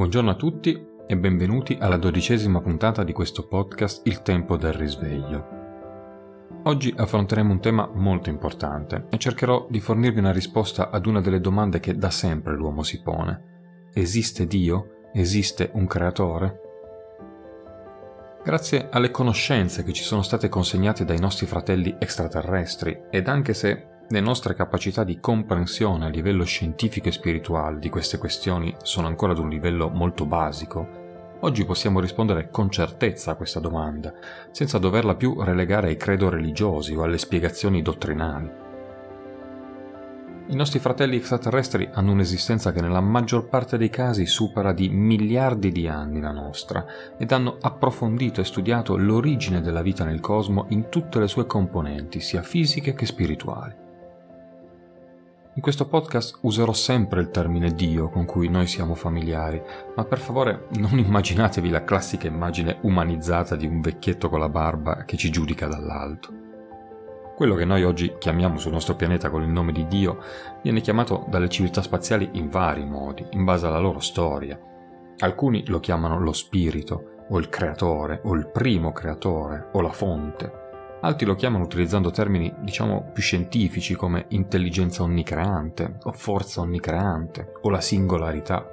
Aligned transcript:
Buongiorno 0.00 0.30
a 0.30 0.34
tutti 0.34 0.82
e 1.06 1.14
benvenuti 1.18 1.76
alla 1.78 1.98
dodicesima 1.98 2.62
puntata 2.62 3.04
di 3.04 3.12
questo 3.12 3.46
podcast 3.46 4.06
Il 4.06 4.22
tempo 4.22 4.56
del 4.56 4.72
risveglio. 4.72 5.48
Oggi 6.62 6.94
affronteremo 6.96 7.52
un 7.52 7.60
tema 7.60 7.86
molto 7.92 8.30
importante 8.30 9.08
e 9.10 9.18
cercherò 9.18 9.66
di 9.68 9.78
fornirvi 9.78 10.18
una 10.18 10.32
risposta 10.32 10.88
ad 10.88 11.04
una 11.04 11.20
delle 11.20 11.38
domande 11.38 11.80
che 11.80 11.98
da 11.98 12.08
sempre 12.08 12.54
l'uomo 12.54 12.82
si 12.82 13.02
pone. 13.02 13.88
Esiste 13.92 14.46
Dio? 14.46 15.10
Esiste 15.12 15.68
un 15.74 15.86
creatore? 15.86 16.60
Grazie 18.42 18.88
alle 18.90 19.10
conoscenze 19.10 19.82
che 19.82 19.92
ci 19.92 20.02
sono 20.02 20.22
state 20.22 20.48
consegnate 20.48 21.04
dai 21.04 21.20
nostri 21.20 21.44
fratelli 21.44 21.94
extraterrestri 21.98 23.02
ed 23.10 23.28
anche 23.28 23.52
se 23.52 23.89
le 24.12 24.20
nostre 24.20 24.54
capacità 24.54 25.04
di 25.04 25.20
comprensione 25.20 26.04
a 26.04 26.08
livello 26.08 26.42
scientifico 26.42 27.06
e 27.06 27.12
spirituale 27.12 27.78
di 27.78 27.88
queste 27.88 28.18
questioni 28.18 28.74
sono 28.82 29.06
ancora 29.06 29.30
ad 29.30 29.38
un 29.38 29.48
livello 29.48 29.88
molto 29.88 30.26
basico, 30.26 31.38
oggi 31.40 31.64
possiamo 31.64 32.00
rispondere 32.00 32.50
con 32.50 32.70
certezza 32.70 33.30
a 33.30 33.34
questa 33.36 33.60
domanda, 33.60 34.12
senza 34.50 34.78
doverla 34.78 35.14
più 35.14 35.40
relegare 35.40 35.88
ai 35.88 35.96
credo 35.96 36.28
religiosi 36.28 36.92
o 36.92 37.04
alle 37.04 37.18
spiegazioni 37.18 37.82
dottrinali. 37.82 38.50
I 40.48 40.56
nostri 40.56 40.80
fratelli 40.80 41.14
extraterrestri 41.14 41.88
hanno 41.92 42.10
un'esistenza 42.10 42.72
che 42.72 42.80
nella 42.80 43.00
maggior 43.00 43.46
parte 43.46 43.78
dei 43.78 43.90
casi 43.90 44.26
supera 44.26 44.72
di 44.72 44.88
miliardi 44.88 45.70
di 45.70 45.86
anni 45.86 46.18
la 46.18 46.32
nostra 46.32 46.84
ed 47.16 47.30
hanno 47.30 47.58
approfondito 47.60 48.40
e 48.40 48.44
studiato 48.44 48.96
l'origine 48.96 49.60
della 49.60 49.82
vita 49.82 50.04
nel 50.04 50.18
cosmo 50.18 50.66
in 50.70 50.88
tutte 50.88 51.20
le 51.20 51.28
sue 51.28 51.46
componenti, 51.46 52.18
sia 52.18 52.42
fisiche 52.42 52.92
che 52.94 53.06
spirituali. 53.06 53.88
In 55.60 55.66
questo 55.66 55.88
podcast 55.88 56.38
userò 56.40 56.72
sempre 56.72 57.20
il 57.20 57.28
termine 57.28 57.74
Dio 57.74 58.08
con 58.08 58.24
cui 58.24 58.48
noi 58.48 58.66
siamo 58.66 58.94
familiari, 58.94 59.60
ma 59.94 60.06
per 60.06 60.18
favore 60.18 60.68
non 60.78 60.96
immaginatevi 60.98 61.68
la 61.68 61.84
classica 61.84 62.26
immagine 62.26 62.78
umanizzata 62.80 63.56
di 63.56 63.66
un 63.66 63.82
vecchietto 63.82 64.30
con 64.30 64.40
la 64.40 64.48
barba 64.48 65.04
che 65.04 65.18
ci 65.18 65.30
giudica 65.30 65.66
dall'alto. 65.66 66.32
Quello 67.36 67.56
che 67.56 67.66
noi 67.66 67.84
oggi 67.84 68.14
chiamiamo 68.18 68.56
sul 68.56 68.72
nostro 68.72 68.94
pianeta 68.94 69.28
con 69.28 69.42
il 69.42 69.50
nome 69.50 69.72
di 69.72 69.86
Dio 69.86 70.22
viene 70.62 70.80
chiamato 70.80 71.26
dalle 71.28 71.50
civiltà 71.50 71.82
spaziali 71.82 72.30
in 72.32 72.48
vari 72.48 72.86
modi, 72.86 73.26
in 73.32 73.44
base 73.44 73.66
alla 73.66 73.80
loro 73.80 74.00
storia. 74.00 74.58
Alcuni 75.18 75.66
lo 75.66 75.78
chiamano 75.78 76.18
lo 76.18 76.32
spirito, 76.32 77.26
o 77.28 77.38
il 77.38 77.50
creatore, 77.50 78.22
o 78.24 78.34
il 78.34 78.48
primo 78.48 78.92
creatore, 78.92 79.68
o 79.72 79.82
la 79.82 79.92
fonte. 79.92 80.59
Altri 81.02 81.24
lo 81.24 81.34
chiamano 81.34 81.64
utilizzando 81.64 82.10
termini, 82.10 82.52
diciamo, 82.60 83.10
più 83.12 83.22
scientifici 83.22 83.94
come 83.94 84.26
intelligenza 84.28 85.02
onnicreante 85.02 85.96
o 86.02 86.12
forza 86.12 86.60
onnicreante 86.60 87.52
o 87.62 87.70
la 87.70 87.80
singolarità. 87.80 88.66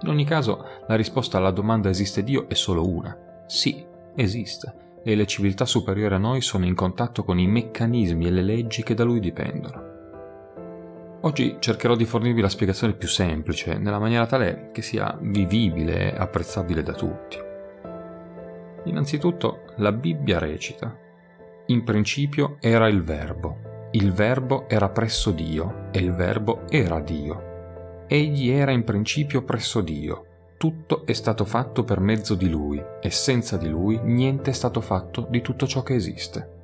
In 0.00 0.08
ogni 0.08 0.24
caso, 0.24 0.64
la 0.88 0.96
risposta 0.96 1.38
alla 1.38 1.52
domanda 1.52 1.88
esiste 1.88 2.24
Dio 2.24 2.48
è 2.48 2.54
solo 2.54 2.88
una. 2.88 3.16
Sì, 3.46 3.86
esiste, 4.16 5.00
e 5.04 5.14
le 5.14 5.26
civiltà 5.26 5.64
superiori 5.64 6.14
a 6.14 6.18
noi 6.18 6.40
sono 6.40 6.66
in 6.66 6.74
contatto 6.74 7.22
con 7.22 7.38
i 7.38 7.46
meccanismi 7.46 8.26
e 8.26 8.30
le 8.30 8.42
leggi 8.42 8.82
che 8.82 8.94
da 8.94 9.04
lui 9.04 9.20
dipendono. 9.20 9.94
Oggi 11.20 11.56
cercherò 11.60 11.94
di 11.94 12.04
fornirvi 12.04 12.40
la 12.40 12.48
spiegazione 12.48 12.94
più 12.94 13.08
semplice, 13.08 13.78
nella 13.78 14.00
maniera 14.00 14.26
tale 14.26 14.70
che 14.72 14.82
sia 14.82 15.16
vivibile 15.20 16.12
e 16.12 16.16
apprezzabile 16.18 16.82
da 16.82 16.92
tutti. 16.92 17.45
Innanzitutto 18.86 19.62
la 19.76 19.90
Bibbia 19.90 20.38
recita, 20.38 20.96
in 21.66 21.82
principio 21.82 22.56
era 22.60 22.88
il 22.88 23.02
Verbo, 23.02 23.88
il 23.90 24.12
Verbo 24.12 24.68
era 24.68 24.88
presso 24.90 25.32
Dio 25.32 25.88
e 25.90 25.98
il 25.98 26.14
Verbo 26.14 26.62
era 26.68 27.00
Dio. 27.00 28.04
Egli 28.06 28.50
era 28.50 28.70
in 28.70 28.84
principio 28.84 29.42
presso 29.42 29.80
Dio, 29.80 30.26
tutto 30.56 31.04
è 31.04 31.12
stato 31.12 31.44
fatto 31.44 31.82
per 31.82 31.98
mezzo 31.98 32.36
di 32.36 32.48
Lui 32.48 32.80
e 33.00 33.10
senza 33.10 33.56
di 33.56 33.68
Lui 33.68 33.98
niente 34.02 34.50
è 34.50 34.54
stato 34.54 34.80
fatto 34.80 35.26
di 35.28 35.40
tutto 35.40 35.66
ciò 35.66 35.82
che 35.82 35.94
esiste. 35.94 36.54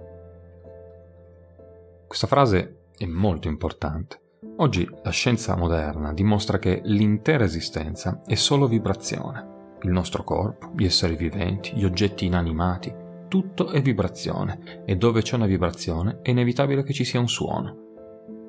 Questa 2.07 2.29
frase 2.29 2.77
è 2.97 3.07
molto 3.07 3.49
importante. 3.49 4.21
Oggi 4.59 4.89
la 5.03 5.11
scienza 5.11 5.57
moderna 5.57 6.13
dimostra 6.13 6.61
che 6.61 6.81
l'intera 6.85 7.43
esistenza 7.43 8.23
è 8.25 8.37
solo 8.37 8.69
vibrazione 8.69 9.52
il 9.83 9.91
nostro 9.91 10.25
corpo, 10.25 10.73
gli 10.77 10.85
esseri 10.85 11.17
viventi, 11.17 11.73
gli 11.75 11.85
oggetti 11.85 12.27
inanimati, 12.27 12.95
tutto 13.29 13.71
è 13.71 13.81
vibrazione 13.81 14.83
e 14.85 14.97
dove 14.97 15.23
c'è 15.23 15.37
una 15.37 15.47
vibrazione 15.47 16.19
è 16.21 16.31
inevitabile 16.31 16.83
che 16.83 16.93
ci 16.93 17.05
sia 17.05 17.19
un 17.19 17.29
suono. 17.29 17.77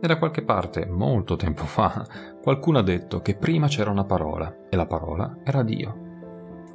E 0.01 0.07
da 0.07 0.17
qualche 0.17 0.43
parte, 0.43 0.85
molto 0.85 1.37
tempo 1.37 1.63
fa, 1.63 2.05
qualcuno 2.41 2.79
ha 2.79 2.83
detto 2.83 3.21
che 3.21 3.35
prima 3.35 3.67
c'era 3.67 3.89
una 3.89 4.03
parola 4.03 4.67
e 4.69 4.75
la 4.75 4.85
parola 4.85 5.37
era 5.45 5.63
Dio. 5.63 5.95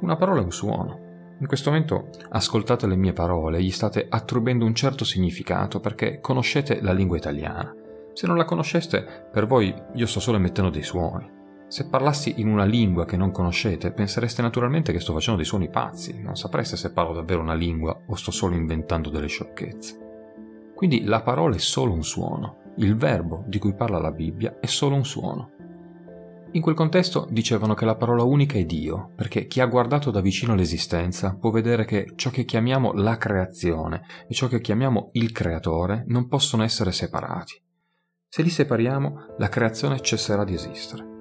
Una 0.01 0.15
parola 0.15 0.41
è 0.41 0.43
un 0.43 0.51
suono. 0.51 1.07
In 1.39 1.45
questo 1.45 1.69
momento 1.69 2.09
ascoltate 2.29 2.87
le 2.87 2.95
mie 2.95 3.13
parole, 3.13 3.61
gli 3.61 3.69
state 3.69 4.07
attribuendo 4.09 4.65
un 4.65 4.73
certo 4.73 5.05
significato 5.05 5.79
perché 5.79 6.19
conoscete 6.19 6.81
la 6.81 6.91
lingua 6.91 7.17
italiana. 7.17 7.71
Se 8.13 8.25
non 8.25 8.37
la 8.37 8.45
conosceste, 8.45 9.27
per 9.31 9.45
voi 9.45 9.71
io 9.93 10.07
sto 10.07 10.19
solo 10.19 10.37
emettendo 10.37 10.71
dei 10.71 10.81
suoni. 10.81 11.38
Se 11.69 11.87
parlassi 11.87 12.33
in 12.37 12.47
una 12.47 12.65
lingua 12.65 13.05
che 13.05 13.15
non 13.15 13.29
conoscete, 13.29 13.91
pensereste 13.91 14.41
naturalmente 14.41 14.91
che 14.91 14.99
sto 14.99 15.13
facendo 15.13 15.37
dei 15.37 15.45
suoni 15.45 15.69
pazzi, 15.69 16.19
non 16.19 16.35
sapreste 16.35 16.75
se 16.75 16.91
parlo 16.91 17.13
davvero 17.13 17.41
una 17.41 17.53
lingua 17.53 17.95
o 18.07 18.15
sto 18.15 18.31
solo 18.31 18.55
inventando 18.55 19.11
delle 19.11 19.27
sciocchezze. 19.27 20.71
Quindi 20.73 21.03
la 21.03 21.21
parola 21.21 21.55
è 21.55 21.59
solo 21.59 21.93
un 21.93 22.03
suono, 22.03 22.73
il 22.77 22.95
verbo 22.95 23.43
di 23.45 23.59
cui 23.59 23.75
parla 23.75 23.99
la 23.99 24.09
Bibbia 24.09 24.57
è 24.59 24.65
solo 24.65 24.95
un 24.95 25.05
suono. 25.05 25.51
In 26.53 26.61
quel 26.63 26.73
contesto 26.73 27.27
dicevano 27.29 27.75
che 27.75 27.85
la 27.85 27.95
parola 27.95 28.23
unica 28.23 28.57
è 28.57 28.65
Dio, 28.65 29.11
perché 29.15 29.45
chi 29.45 29.61
ha 29.61 29.67
guardato 29.67 30.09
da 30.09 30.21
vicino 30.21 30.55
l'esistenza 30.55 31.37
può 31.39 31.51
vedere 31.51 31.85
che 31.85 32.13
ciò 32.15 32.31
che 32.31 32.45
chiamiamo 32.45 32.93
la 32.93 33.17
creazione 33.17 34.01
e 34.27 34.33
ciò 34.33 34.47
che 34.47 34.59
chiamiamo 34.59 35.09
il 35.11 35.31
creatore 35.31 36.03
non 36.07 36.27
possono 36.27 36.63
essere 36.63 36.91
separati. 36.91 37.61
Se 38.27 38.41
li 38.41 38.49
separiamo, 38.49 39.35
la 39.37 39.49
creazione 39.49 40.01
cesserà 40.01 40.43
di 40.43 40.55
esistere. 40.55 41.18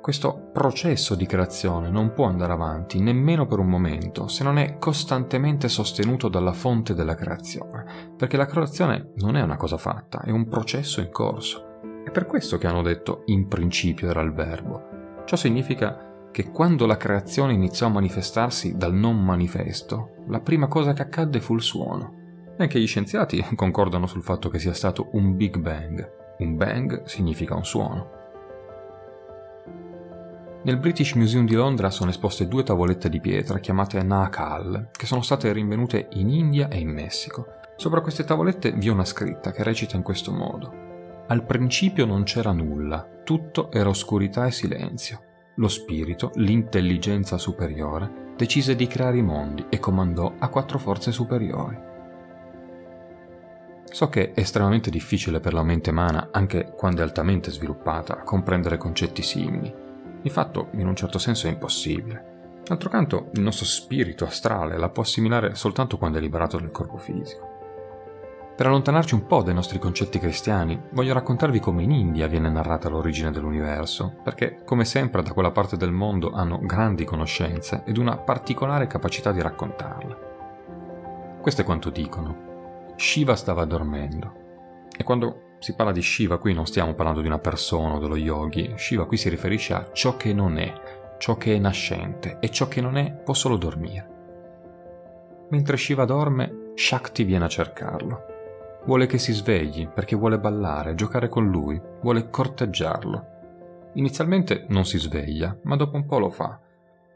Questo 0.00 0.50
processo 0.52 1.14
di 1.14 1.26
creazione 1.26 1.90
non 1.90 2.12
può 2.14 2.26
andare 2.26 2.52
avanti 2.52 3.00
nemmeno 3.00 3.46
per 3.46 3.58
un 3.58 3.66
momento 3.66 4.28
se 4.28 4.44
non 4.44 4.56
è 4.56 4.78
costantemente 4.78 5.68
sostenuto 5.68 6.28
dalla 6.28 6.52
fonte 6.52 6.94
della 6.94 7.14
creazione, 7.14 8.12
perché 8.16 8.36
la 8.36 8.46
creazione 8.46 9.10
non 9.16 9.36
è 9.36 9.42
una 9.42 9.56
cosa 9.56 9.76
fatta, 9.76 10.22
è 10.22 10.30
un 10.30 10.48
processo 10.48 11.00
in 11.00 11.10
corso. 11.10 11.80
È 12.04 12.10
per 12.10 12.26
questo 12.26 12.56
che 12.56 12.66
hanno 12.66 12.80
detto 12.80 13.22
in 13.26 13.48
principio 13.48 14.08
era 14.08 14.22
il 14.22 14.32
verbo. 14.32 15.24
Ciò 15.26 15.36
significa 15.36 16.28
che 16.30 16.50
quando 16.50 16.86
la 16.86 16.96
creazione 16.96 17.52
iniziò 17.52 17.86
a 17.86 17.90
manifestarsi 17.90 18.76
dal 18.76 18.94
non 18.94 19.22
manifesto, 19.22 20.24
la 20.28 20.40
prima 20.40 20.68
cosa 20.68 20.92
che 20.92 21.02
accadde 21.02 21.40
fu 21.40 21.54
il 21.54 21.62
suono. 21.62 22.14
Anche 22.56 22.80
gli 22.80 22.86
scienziati 22.86 23.44
concordano 23.54 24.06
sul 24.06 24.22
fatto 24.22 24.48
che 24.48 24.58
sia 24.58 24.72
stato 24.72 25.08
un 25.12 25.36
Big 25.36 25.58
Bang. 25.58 26.16
Un 26.38 26.56
bang 26.56 27.04
significa 27.04 27.54
un 27.54 27.64
suono. 27.64 28.17
Nel 30.60 30.78
British 30.78 31.12
Museum 31.12 31.46
di 31.46 31.54
Londra 31.54 31.88
sono 31.88 32.10
esposte 32.10 32.48
due 32.48 32.64
tavolette 32.64 33.08
di 33.08 33.20
pietra 33.20 33.60
chiamate 33.60 34.02
Naakal, 34.02 34.88
che 34.90 35.06
sono 35.06 35.22
state 35.22 35.52
rinvenute 35.52 36.08
in 36.14 36.28
India 36.28 36.68
e 36.68 36.80
in 36.80 36.90
Messico. 36.90 37.46
Sopra 37.76 38.00
queste 38.00 38.24
tavolette 38.24 38.72
vi 38.72 38.88
è 38.88 38.90
una 38.90 39.04
scritta 39.04 39.52
che 39.52 39.62
recita 39.62 39.94
in 39.94 40.02
questo 40.02 40.32
modo. 40.32 40.86
Al 41.28 41.44
principio 41.44 42.06
non 42.06 42.24
c'era 42.24 42.50
nulla, 42.50 43.06
tutto 43.22 43.70
era 43.70 43.88
oscurità 43.88 44.46
e 44.46 44.50
silenzio. 44.50 45.20
Lo 45.56 45.68
spirito, 45.68 46.32
l'intelligenza 46.34 47.38
superiore, 47.38 48.32
decise 48.36 48.74
di 48.74 48.88
creare 48.88 49.18
i 49.18 49.22
mondi 49.22 49.66
e 49.68 49.78
comandò 49.78 50.34
a 50.38 50.48
quattro 50.48 50.78
forze 50.78 51.12
superiori. 51.12 51.78
So 53.84 54.08
che 54.08 54.32
è 54.32 54.40
estremamente 54.40 54.90
difficile 54.90 55.38
per 55.38 55.54
la 55.54 55.62
mente 55.62 55.90
umana, 55.90 56.30
anche 56.32 56.72
quando 56.76 57.00
è 57.00 57.04
altamente 57.04 57.52
sviluppata, 57.52 58.22
comprendere 58.22 58.76
concetti 58.76 59.22
simili, 59.22 59.86
di 60.20 60.30
fatto, 60.30 60.68
in 60.72 60.86
un 60.86 60.96
certo 60.96 61.18
senso, 61.18 61.46
è 61.46 61.50
impossibile. 61.50 62.60
D'altro 62.64 62.90
canto, 62.90 63.30
il 63.32 63.40
nostro 63.40 63.64
spirito 63.64 64.24
astrale 64.24 64.76
la 64.76 64.90
può 64.90 65.02
assimilare 65.02 65.54
soltanto 65.54 65.96
quando 65.96 66.18
è 66.18 66.20
liberato 66.20 66.58
dal 66.58 66.70
corpo 66.70 66.98
fisico. 66.98 67.56
Per 68.58 68.66
allontanarci 68.66 69.14
un 69.14 69.24
po' 69.26 69.42
dai 69.42 69.54
nostri 69.54 69.78
concetti 69.78 70.18
cristiani, 70.18 70.78
voglio 70.90 71.14
raccontarvi 71.14 71.60
come 71.60 71.84
in 71.84 71.92
India 71.92 72.26
viene 72.26 72.50
narrata 72.50 72.88
l'origine 72.88 73.30
dell'universo, 73.30 74.16
perché, 74.22 74.62
come 74.64 74.84
sempre, 74.84 75.22
da 75.22 75.32
quella 75.32 75.52
parte 75.52 75.76
del 75.76 75.92
mondo 75.92 76.32
hanno 76.32 76.58
grandi 76.60 77.04
conoscenze 77.04 77.84
ed 77.86 77.98
una 77.98 78.16
particolare 78.16 78.88
capacità 78.88 79.30
di 79.30 79.40
raccontarla. 79.40 80.18
Questo 81.40 81.60
è 81.60 81.64
quanto 81.64 81.90
dicono. 81.90 82.92
Shiva 82.96 83.36
stava 83.36 83.64
dormendo. 83.64 84.34
E 84.96 85.04
quando 85.04 85.47
si 85.58 85.74
parla 85.74 85.92
di 85.92 86.02
Shiva, 86.02 86.38
qui 86.38 86.54
non 86.54 86.66
stiamo 86.66 86.94
parlando 86.94 87.20
di 87.20 87.26
una 87.26 87.38
persona 87.38 87.94
o 87.94 87.98
dello 87.98 88.16
yogi, 88.16 88.72
Shiva 88.76 89.06
qui 89.06 89.16
si 89.16 89.28
riferisce 89.28 89.74
a 89.74 89.90
ciò 89.92 90.16
che 90.16 90.32
non 90.32 90.58
è, 90.58 90.72
ciò 91.18 91.36
che 91.36 91.54
è 91.54 91.58
nascente 91.58 92.38
e 92.40 92.50
ciò 92.50 92.68
che 92.68 92.80
non 92.80 92.96
è 92.96 93.12
può 93.12 93.34
solo 93.34 93.56
dormire. 93.56 94.16
Mentre 95.50 95.76
Shiva 95.76 96.04
dorme, 96.04 96.72
Shakti 96.74 97.24
viene 97.24 97.46
a 97.46 97.48
cercarlo. 97.48 98.22
Vuole 98.84 99.06
che 99.06 99.18
si 99.18 99.32
svegli 99.32 99.88
perché 99.88 100.14
vuole 100.14 100.38
ballare, 100.38 100.94
giocare 100.94 101.28
con 101.28 101.48
lui, 101.48 101.80
vuole 102.02 102.30
corteggiarlo. 102.30 103.36
Inizialmente 103.94 104.66
non 104.68 104.84
si 104.84 104.98
sveglia, 104.98 105.56
ma 105.64 105.76
dopo 105.76 105.96
un 105.96 106.06
po' 106.06 106.18
lo 106.18 106.30
fa. 106.30 106.60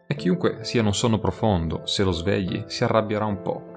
E 0.07 0.15
chiunque 0.17 0.65
sia 0.65 0.81
in 0.81 0.87
un 0.87 0.95
sonno 0.95 1.19
profondo, 1.19 1.83
se 1.85 2.03
lo 2.03 2.11
svegli, 2.11 2.65
si 2.67 2.83
arrabbierà 2.83 3.25
un 3.25 3.41
po'. 3.41 3.72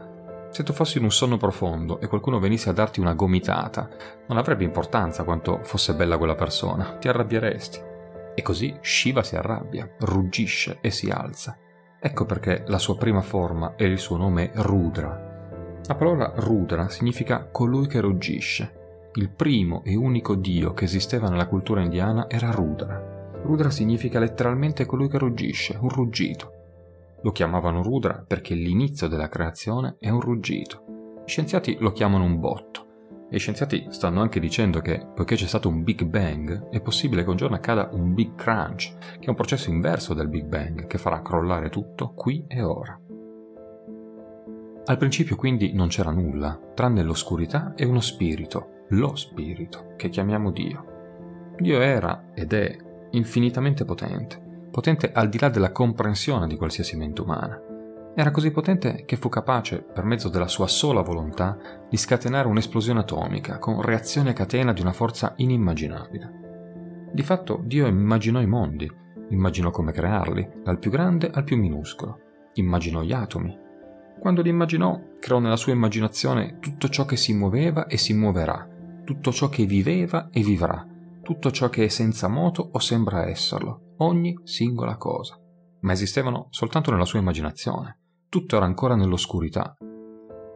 Se 0.55 0.63
tu 0.63 0.71
fossi 0.71 0.99
in 0.99 1.03
un 1.03 1.11
sonno 1.11 1.35
profondo 1.35 1.99
e 1.99 2.07
qualcuno 2.07 2.39
venisse 2.39 2.69
a 2.69 2.71
darti 2.71 3.01
una 3.01 3.13
gomitata, 3.13 3.89
non 4.27 4.37
avrebbe 4.37 4.63
importanza 4.63 5.25
quanto 5.25 5.59
fosse 5.63 5.95
bella 5.95 6.17
quella 6.17 6.35
persona, 6.35 6.95
ti 6.95 7.09
arrabbieresti. 7.09 7.81
E 8.33 8.41
così 8.41 8.73
Shiva 8.79 9.21
si 9.21 9.35
arrabbia, 9.35 9.85
ruggisce 9.99 10.77
e 10.79 10.91
si 10.91 11.09
alza. 11.09 11.57
Ecco 11.99 12.23
perché 12.23 12.63
la 12.67 12.77
sua 12.77 12.95
prima 12.95 13.19
forma 13.19 13.75
e 13.75 13.83
il 13.83 13.99
suo 13.99 14.15
nome 14.15 14.51
è 14.51 14.61
Rudra. 14.61 15.81
La 15.87 15.95
parola 15.95 16.31
Rudra 16.37 16.87
significa 16.87 17.49
colui 17.51 17.87
che 17.87 17.99
ruggisce 17.99 19.09
il 19.15 19.27
primo 19.31 19.81
e 19.83 19.97
unico 19.97 20.35
dio 20.35 20.73
che 20.73 20.85
esisteva 20.85 21.27
nella 21.27 21.47
cultura 21.47 21.81
indiana 21.81 22.29
era 22.29 22.51
Rudra. 22.51 23.33
Rudra 23.43 23.69
significa 23.69 24.19
letteralmente 24.19 24.85
colui 24.85 25.09
che 25.09 25.17
ruggisce, 25.17 25.77
un 25.77 25.89
ruggito. 25.89 26.54
Lo 27.25 27.31
chiamavano 27.31 27.81
Rudra 27.81 28.23
perché 28.25 28.53
l'inizio 28.53 29.07
della 29.07 29.29
creazione 29.29 29.95
è 29.97 30.09
un 30.09 30.21
ruggito. 30.21 31.23
Gli 31.25 31.27
scienziati 31.27 31.75
lo 31.79 31.91
chiamano 31.91 32.23
un 32.23 32.39
botto. 32.39 32.85
E 33.31 33.37
gli 33.37 33.39
scienziati 33.39 33.87
stanno 33.89 34.21
anche 34.21 34.39
dicendo 34.39 34.79
che, 34.79 35.07
poiché 35.15 35.33
c'è 35.33 35.47
stato 35.47 35.67
un 35.67 35.81
Big 35.81 36.03
Bang, 36.03 36.69
è 36.69 36.79
possibile 36.81 37.23
che 37.23 37.31
un 37.31 37.35
giorno 37.35 37.55
accada 37.55 37.89
un 37.93 38.13
Big 38.13 38.35
Crunch, 38.35 38.95
che 39.17 39.25
è 39.25 39.29
un 39.29 39.35
processo 39.35 39.71
inverso 39.71 40.13
del 40.13 40.27
Big 40.27 40.45
Bang, 40.45 40.85
che 40.85 40.99
farà 40.99 41.23
crollare 41.23 41.69
tutto 41.69 42.13
qui 42.13 42.45
e 42.47 42.61
ora. 42.61 42.95
Al 44.85 44.97
principio 44.97 45.35
quindi 45.35 45.73
non 45.73 45.87
c'era 45.87 46.11
nulla, 46.11 46.59
tranne 46.75 47.01
l'oscurità 47.01 47.73
e 47.75 47.85
uno 47.85 48.01
spirito, 48.01 48.83
lo 48.89 49.15
spirito 49.15 49.93
che 49.97 50.09
chiamiamo 50.09 50.51
Dio. 50.51 51.53
Dio 51.57 51.81
era 51.81 52.25
ed 52.35 52.53
è 52.53 52.77
infinitamente 53.09 53.83
potente, 53.83 54.44
potente 54.75 55.13
al 55.13 55.29
di 55.29 55.39
là 55.39 55.47
della 55.47 55.71
comprensione 55.71 56.47
di 56.47 56.57
qualsiasi 56.57 56.97
mente 56.97 57.21
umana. 57.21 57.57
Era 58.13 58.29
così 58.29 58.51
potente 58.51 59.05
che 59.05 59.15
fu 59.15 59.29
capace, 59.29 59.81
per 59.81 60.03
mezzo 60.03 60.27
della 60.27 60.49
sua 60.49 60.67
sola 60.67 60.99
volontà, 60.99 61.57
di 61.89 61.95
scatenare 61.95 62.49
un'esplosione 62.49 62.99
atomica 62.99 63.57
con 63.57 63.81
reazione 63.81 64.31
a 64.31 64.33
catena 64.33 64.73
di 64.73 64.81
una 64.81 64.91
forza 64.91 65.31
inimmaginabile. 65.37 67.07
Di 67.09 67.21
fatto 67.23 67.61
Dio 67.63 67.87
immaginò 67.87 68.41
i 68.41 68.47
mondi, 68.47 68.91
immaginò 69.29 69.69
come 69.69 69.93
crearli, 69.93 70.45
dal 70.61 70.77
più 70.77 70.91
grande 70.91 71.29
al 71.31 71.45
più 71.45 71.55
minuscolo, 71.55 72.19
immaginò 72.55 73.01
gli 73.01 73.13
atomi. 73.13 73.57
Quando 74.19 74.41
li 74.41 74.49
immaginò, 74.49 74.99
creò 75.21 75.39
nella 75.39 75.55
sua 75.55 75.71
immaginazione 75.71 76.57
tutto 76.59 76.89
ciò 76.89 77.05
che 77.05 77.15
si 77.15 77.33
muoveva 77.33 77.87
e 77.87 77.95
si 77.95 78.13
muoverà, 78.13 78.67
tutto 79.05 79.31
ciò 79.31 79.47
che 79.47 79.63
viveva 79.63 80.27
e 80.33 80.41
vivrà, 80.41 80.85
tutto 81.21 81.49
ciò 81.51 81.69
che 81.69 81.85
è 81.85 81.87
senza 81.87 82.27
moto 82.27 82.71
o 82.73 82.79
sembra 82.79 83.25
esserlo, 83.25 83.84
ogni 83.97 84.39
singola 84.43 84.97
cosa. 84.97 85.39
Ma 85.81 85.91
esistevano 85.91 86.47
soltanto 86.49 86.91
nella 86.91 87.05
sua 87.05 87.19
immaginazione, 87.19 87.99
tutto 88.29 88.55
era 88.55 88.65
ancora 88.65 88.95
nell'oscurità. 88.95 89.75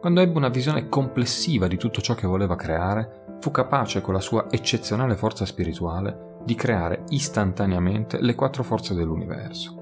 Quando 0.00 0.20
ebbe 0.20 0.38
una 0.38 0.48
visione 0.48 0.88
complessiva 0.88 1.66
di 1.66 1.76
tutto 1.76 2.00
ciò 2.00 2.14
che 2.14 2.26
voleva 2.26 2.56
creare, 2.56 3.38
fu 3.40 3.50
capace 3.50 4.00
con 4.00 4.14
la 4.14 4.20
sua 4.20 4.46
eccezionale 4.50 5.16
forza 5.16 5.44
spirituale 5.44 6.38
di 6.44 6.54
creare 6.54 7.04
istantaneamente 7.08 8.20
le 8.20 8.34
quattro 8.34 8.62
forze 8.62 8.94
dell'universo. 8.94 9.76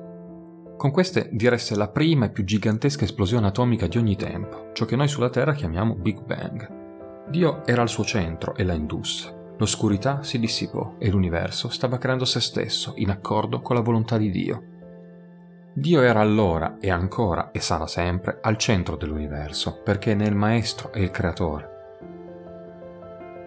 Con 0.77 0.91
queste 0.91 1.29
diresse 1.33 1.77
la 1.77 1.89
prima 1.89 2.27
e 2.27 2.31
più 2.31 2.45
gigantesca 2.45 3.05
esplosione 3.05 3.49
atomica 3.49 3.87
di 3.87 3.99
ogni 3.99 4.17
tempo, 4.17 4.71
ciò 4.73 4.85
che 4.85 4.97
noi 4.97 5.09
sulla 5.09 5.31
Terra 5.31 5.53
chiamiamo 5.53 5.95
Big 5.95 6.23
Bang. 6.25 7.27
Dio 7.29 7.65
era 7.67 7.83
al 7.83 7.89
suo 7.89 8.05
centro 8.05 8.55
e 8.55 8.65
la 8.65 8.75
indusse. 8.75 9.38
L'oscurità 9.59 10.23
si 10.23 10.39
dissipò 10.39 10.95
e 10.99 11.11
l'universo 11.11 11.69
stava 11.69 11.99
creando 11.99 12.25
se 12.25 12.39
stesso 12.41 12.93
in 12.97 13.11
accordo 13.11 13.61
con 13.61 13.75
la 13.75 13.83
volontà 13.83 14.17
di 14.17 14.31
Dio. 14.31 14.63
Dio 15.73 16.01
era 16.01 16.21
allora 16.21 16.77
e 16.81 16.91
ancora 16.91 17.51
e 17.51 17.61
sarà 17.61 17.89
sempre 17.89 18.39
al 18.41 18.57
centro 18.57 18.97
dell'universo 18.97 19.81
perché 19.83 20.15
ne 20.15 20.27
è 20.27 20.29
il 20.29 20.37
maestro 20.37 20.93
e 20.93 21.03
il 21.03 21.11
creatore. 21.11 21.77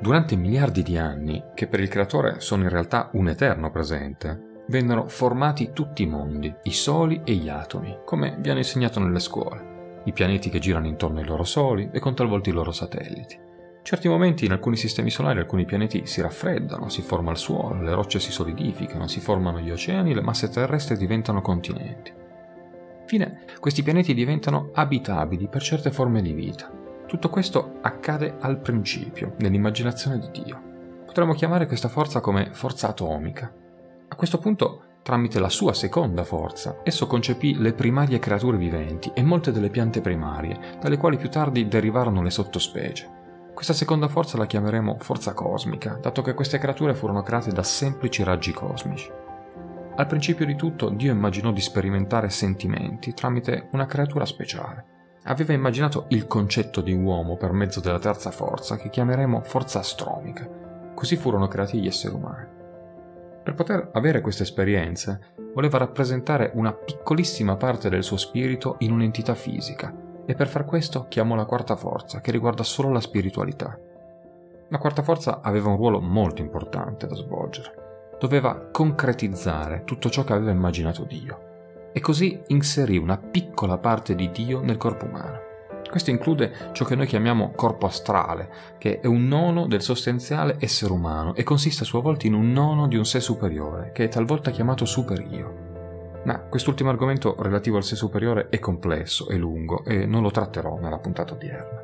Durante 0.01 0.35
miliardi 0.35 0.83
di 0.83 0.97
anni, 0.97 1.41
che 1.53 1.67
per 1.67 1.79
il 1.79 1.87
creatore 1.87 2.41
sono 2.41 2.63
in 2.63 2.69
realtà 2.69 3.09
un 3.13 3.29
eterno 3.29 3.71
presente, 3.71 4.63
vennero 4.67 5.07
formati 5.07 5.71
tutti 5.71 6.03
i 6.03 6.07
mondi, 6.07 6.53
i 6.63 6.71
soli 6.71 7.21
e 7.23 7.33
gli 7.33 7.47
atomi, 7.47 7.99
come 8.03 8.35
viene 8.39 8.59
insegnato 8.59 8.99
nelle 8.99 9.19
scuole, 9.19 10.01
i 10.05 10.11
pianeti 10.11 10.49
che 10.49 10.59
girano 10.59 10.87
intorno 10.87 11.19
ai 11.19 11.25
loro 11.25 11.43
soli 11.43 11.89
e 11.93 11.99
con 11.99 12.15
talvolta 12.15 12.49
i 12.49 12.53
loro 12.53 12.71
satelliti 12.71 13.49
certi 13.83 14.07
momenti 14.07 14.45
in 14.45 14.51
alcuni 14.51 14.75
sistemi 14.75 15.09
solari 15.09 15.39
alcuni 15.39 15.65
pianeti 15.65 16.05
si 16.05 16.21
raffreddano, 16.21 16.89
si 16.89 17.01
forma 17.01 17.31
il 17.31 17.37
suolo, 17.37 17.81
le 17.81 17.93
rocce 17.93 18.19
si 18.19 18.31
solidificano, 18.31 19.07
si 19.07 19.19
formano 19.19 19.59
gli 19.59 19.71
oceani, 19.71 20.13
le 20.13 20.21
masse 20.21 20.49
terrestri 20.49 20.97
diventano 20.97 21.41
continenti. 21.41 22.13
Infine, 23.01 23.43
questi 23.59 23.83
pianeti 23.83 24.13
diventano 24.13 24.69
abitabili 24.73 25.47
per 25.47 25.61
certe 25.61 25.91
forme 25.91 26.21
di 26.21 26.33
vita. 26.33 26.71
Tutto 27.05 27.29
questo 27.29 27.79
accade 27.81 28.37
al 28.39 28.61
principio, 28.61 29.35
nell'immaginazione 29.39 30.17
di 30.17 30.43
Dio. 30.43 30.61
Potremmo 31.05 31.33
chiamare 31.33 31.67
questa 31.67 31.89
forza 31.89 32.21
come 32.21 32.51
forza 32.53 32.87
atomica. 32.87 33.53
A 34.07 34.15
questo 34.15 34.37
punto, 34.37 34.83
tramite 35.01 35.39
la 35.39 35.49
sua 35.49 35.73
seconda 35.73 36.23
forza, 36.23 36.79
esso 36.83 37.07
concepì 37.07 37.57
le 37.57 37.73
primarie 37.73 38.19
creature 38.19 38.55
viventi 38.55 39.11
e 39.13 39.23
molte 39.23 39.51
delle 39.51 39.69
piante 39.69 39.99
primarie, 39.99 40.77
dalle 40.79 40.97
quali 40.97 41.17
più 41.17 41.27
tardi 41.27 41.67
derivarono 41.67 42.21
le 42.21 42.29
sottospecie. 42.29 43.19
Questa 43.53 43.73
seconda 43.73 44.07
forza 44.07 44.37
la 44.37 44.47
chiameremo 44.47 44.97
forza 44.99 45.33
cosmica, 45.33 45.99
dato 46.01 46.21
che 46.21 46.33
queste 46.33 46.57
creature 46.57 46.95
furono 46.95 47.21
create 47.21 47.51
da 47.51 47.63
semplici 47.63 48.23
raggi 48.23 48.53
cosmici. 48.53 49.11
Al 49.95 50.07
principio 50.07 50.45
di 50.45 50.55
tutto 50.55 50.89
Dio 50.89 51.11
immaginò 51.11 51.51
di 51.51 51.61
sperimentare 51.61 52.29
sentimenti 52.29 53.13
tramite 53.13 53.67
una 53.73 53.85
creatura 53.85 54.25
speciale. 54.25 54.85
Aveva 55.25 55.53
immaginato 55.53 56.05
il 56.09 56.25
concetto 56.25 56.81
di 56.81 56.93
uomo 56.93 57.35
per 57.35 57.51
mezzo 57.51 57.81
della 57.81 57.99
terza 57.99 58.31
forza, 58.31 58.77
che 58.77 58.89
chiameremo 58.89 59.41
forza 59.41 59.79
astromica. 59.79 60.47
Così 60.95 61.15
furono 61.17 61.47
creati 61.47 61.79
gli 61.79 61.87
esseri 61.87 62.15
umani. 62.15 62.47
Per 63.43 63.53
poter 63.53 63.89
avere 63.93 64.21
queste 64.21 64.43
esperienze, 64.43 65.33
voleva 65.53 65.77
rappresentare 65.77 66.51
una 66.55 66.73
piccolissima 66.73 67.57
parte 67.57 67.89
del 67.89 68.03
suo 68.03 68.17
spirito 68.17 68.77
in 68.79 68.91
un'entità 68.91 69.35
fisica, 69.35 69.93
e 70.25 70.33
per 70.33 70.47
far 70.47 70.65
questo 70.65 71.05
chiamò 71.09 71.35
la 71.35 71.45
quarta 71.45 71.75
forza, 71.75 72.21
che 72.21 72.31
riguarda 72.31 72.63
solo 72.63 72.91
la 72.91 73.01
spiritualità. 73.01 73.77
La 74.69 74.77
quarta 74.77 75.03
forza 75.03 75.41
aveva 75.41 75.69
un 75.69 75.75
ruolo 75.75 75.99
molto 75.99 76.41
importante 76.41 77.07
da 77.07 77.15
svolgere. 77.15 78.15
Doveva 78.19 78.69
concretizzare 78.71 79.83
tutto 79.83 80.09
ciò 80.09 80.23
che 80.23 80.33
aveva 80.33 80.51
immaginato 80.51 81.03
Dio. 81.03 81.49
E 81.91 81.99
così 81.99 82.41
inserì 82.47 82.97
una 82.97 83.17
piccola 83.17 83.77
parte 83.77 84.15
di 84.15 84.31
Dio 84.31 84.61
nel 84.61 84.77
corpo 84.77 85.05
umano. 85.05 85.49
Questo 85.89 86.09
include 86.09 86.53
ciò 86.71 86.85
che 86.85 86.95
noi 86.95 87.05
chiamiamo 87.05 87.51
corpo 87.51 87.85
astrale, 87.85 88.49
che 88.77 89.01
è 89.01 89.07
un 89.07 89.27
nono 89.27 89.67
del 89.67 89.81
sostanziale 89.81 90.55
essere 90.59 90.93
umano 90.93 91.35
e 91.35 91.43
consiste 91.43 91.83
a 91.83 91.85
sua 91.85 91.99
volta 91.99 92.27
in 92.27 92.33
un 92.33 92.53
nono 92.53 92.87
di 92.87 92.95
un 92.95 93.03
sé 93.03 93.19
superiore, 93.19 93.91
che 93.91 94.05
è 94.05 94.07
talvolta 94.07 94.51
chiamato 94.51 94.85
superio. 94.85 95.60
Ma 96.23 96.39
quest'ultimo 96.41 96.89
argomento 96.89 97.35
relativo 97.39 97.77
al 97.77 97.83
sé 97.83 97.95
superiore 97.95 98.49
è 98.49 98.59
complesso 98.59 99.27
e 99.29 99.37
lungo 99.37 99.83
e 99.85 100.05
non 100.05 100.21
lo 100.21 100.29
tratterò 100.29 100.79
nella 100.79 100.99
puntata 100.99 101.33
odierna. 101.33 101.81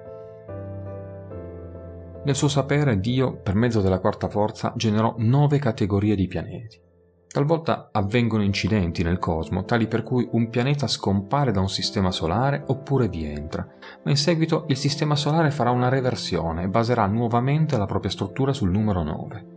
Nel 2.23 2.35
suo 2.35 2.47
sapere 2.47 2.99
Dio, 2.99 3.37
per 3.37 3.55
mezzo 3.55 3.81
della 3.81 3.99
quarta 3.99 4.27
forza, 4.27 4.73
generò 4.75 5.15
nove 5.17 5.59
categorie 5.59 6.15
di 6.15 6.27
pianeti. 6.27 6.79
Talvolta 7.27 7.89
avvengono 7.91 8.43
incidenti 8.43 9.03
nel 9.03 9.17
cosmo, 9.17 9.63
tali 9.63 9.87
per 9.87 10.03
cui 10.03 10.27
un 10.31 10.49
pianeta 10.49 10.87
scompare 10.87 11.51
da 11.51 11.59
un 11.59 11.69
sistema 11.69 12.11
solare 12.11 12.63
oppure 12.67 13.07
vi 13.07 13.25
entra, 13.25 13.65
ma 14.03 14.09
in 14.09 14.17
seguito 14.17 14.65
il 14.67 14.77
sistema 14.77 15.15
solare 15.15 15.51
farà 15.51 15.71
una 15.71 15.89
reversione 15.89 16.63
e 16.63 16.67
baserà 16.69 17.05
nuovamente 17.05 17.77
la 17.77 17.85
propria 17.85 18.11
struttura 18.11 18.53
sul 18.53 18.71
numero 18.71 19.03
9. 19.03 19.56